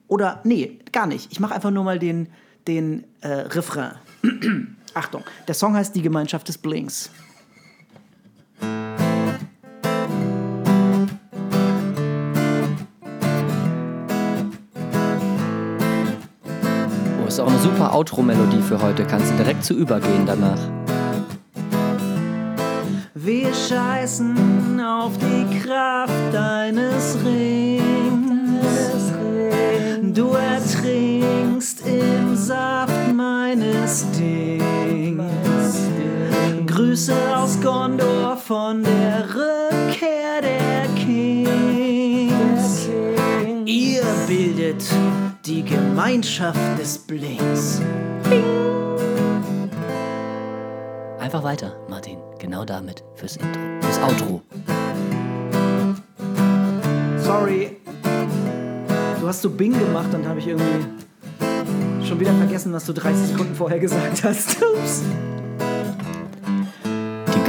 [0.09, 1.31] Oder, nee, gar nicht.
[1.31, 2.29] Ich mache einfach nur mal den,
[2.67, 3.93] den äh, Refrain.
[4.95, 7.11] Achtung, der Song heißt Die Gemeinschaft des Blinks.
[17.23, 19.05] Oh, ist auch eine super Outro-Melodie für heute.
[19.05, 20.59] Kannst du direkt zu übergehen danach.
[23.15, 27.81] Wir scheißen auf die Kraft deines Rings.
[30.15, 34.60] Du ertrinkst im Saft meines Dings.
[36.91, 42.89] Grüße aus Gondor von der Rückkehr der Kings.
[43.65, 44.83] Ihr bildet
[45.47, 47.81] die Gemeinschaft des Blinks.
[51.21, 52.19] Einfach weiter, Martin.
[52.41, 53.05] Genau damit.
[53.15, 53.61] Fürs Intro.
[53.83, 54.43] Fürs Outro.
[57.19, 57.77] Sorry.
[59.21, 60.85] Du hast so Bing gemacht, dann habe ich irgendwie
[62.05, 64.57] schon wieder vergessen, was du 30 Sekunden vorher gesagt hast.
[64.75, 65.05] Ups.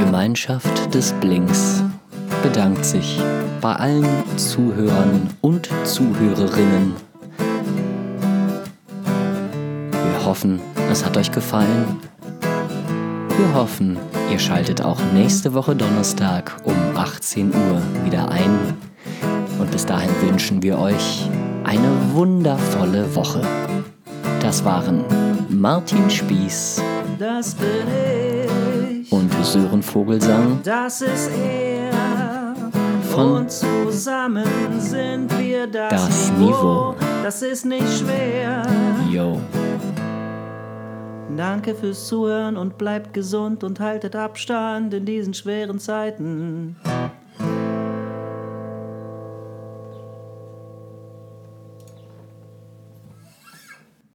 [0.04, 1.80] Gemeinschaft des Blinks
[2.42, 3.20] bedankt sich
[3.60, 4.04] bei allen
[4.36, 6.94] Zuhörern und Zuhörerinnen.
[9.92, 12.00] Wir hoffen, es hat euch gefallen.
[13.38, 13.96] Wir hoffen,
[14.32, 18.74] ihr schaltet auch nächste Woche Donnerstag um 18 Uhr wieder ein.
[19.60, 21.30] Und bis dahin wünschen wir euch
[21.62, 23.40] eine wundervolle Woche.
[24.40, 25.04] Das waren
[25.48, 26.82] Martin Spieß
[27.20, 28.21] Das bin ich.
[29.12, 32.54] Und Sören Vogelsang Das ist er.
[33.10, 34.46] Von Und zusammen
[34.78, 36.46] sind wir das, Das Niveau.
[36.46, 36.94] Niveau.
[37.22, 38.62] Das ist nicht schwer.
[39.10, 39.38] Yo.
[41.36, 46.76] Danke fürs Zuhören und bleibt gesund und haltet Abstand in diesen schweren Zeiten.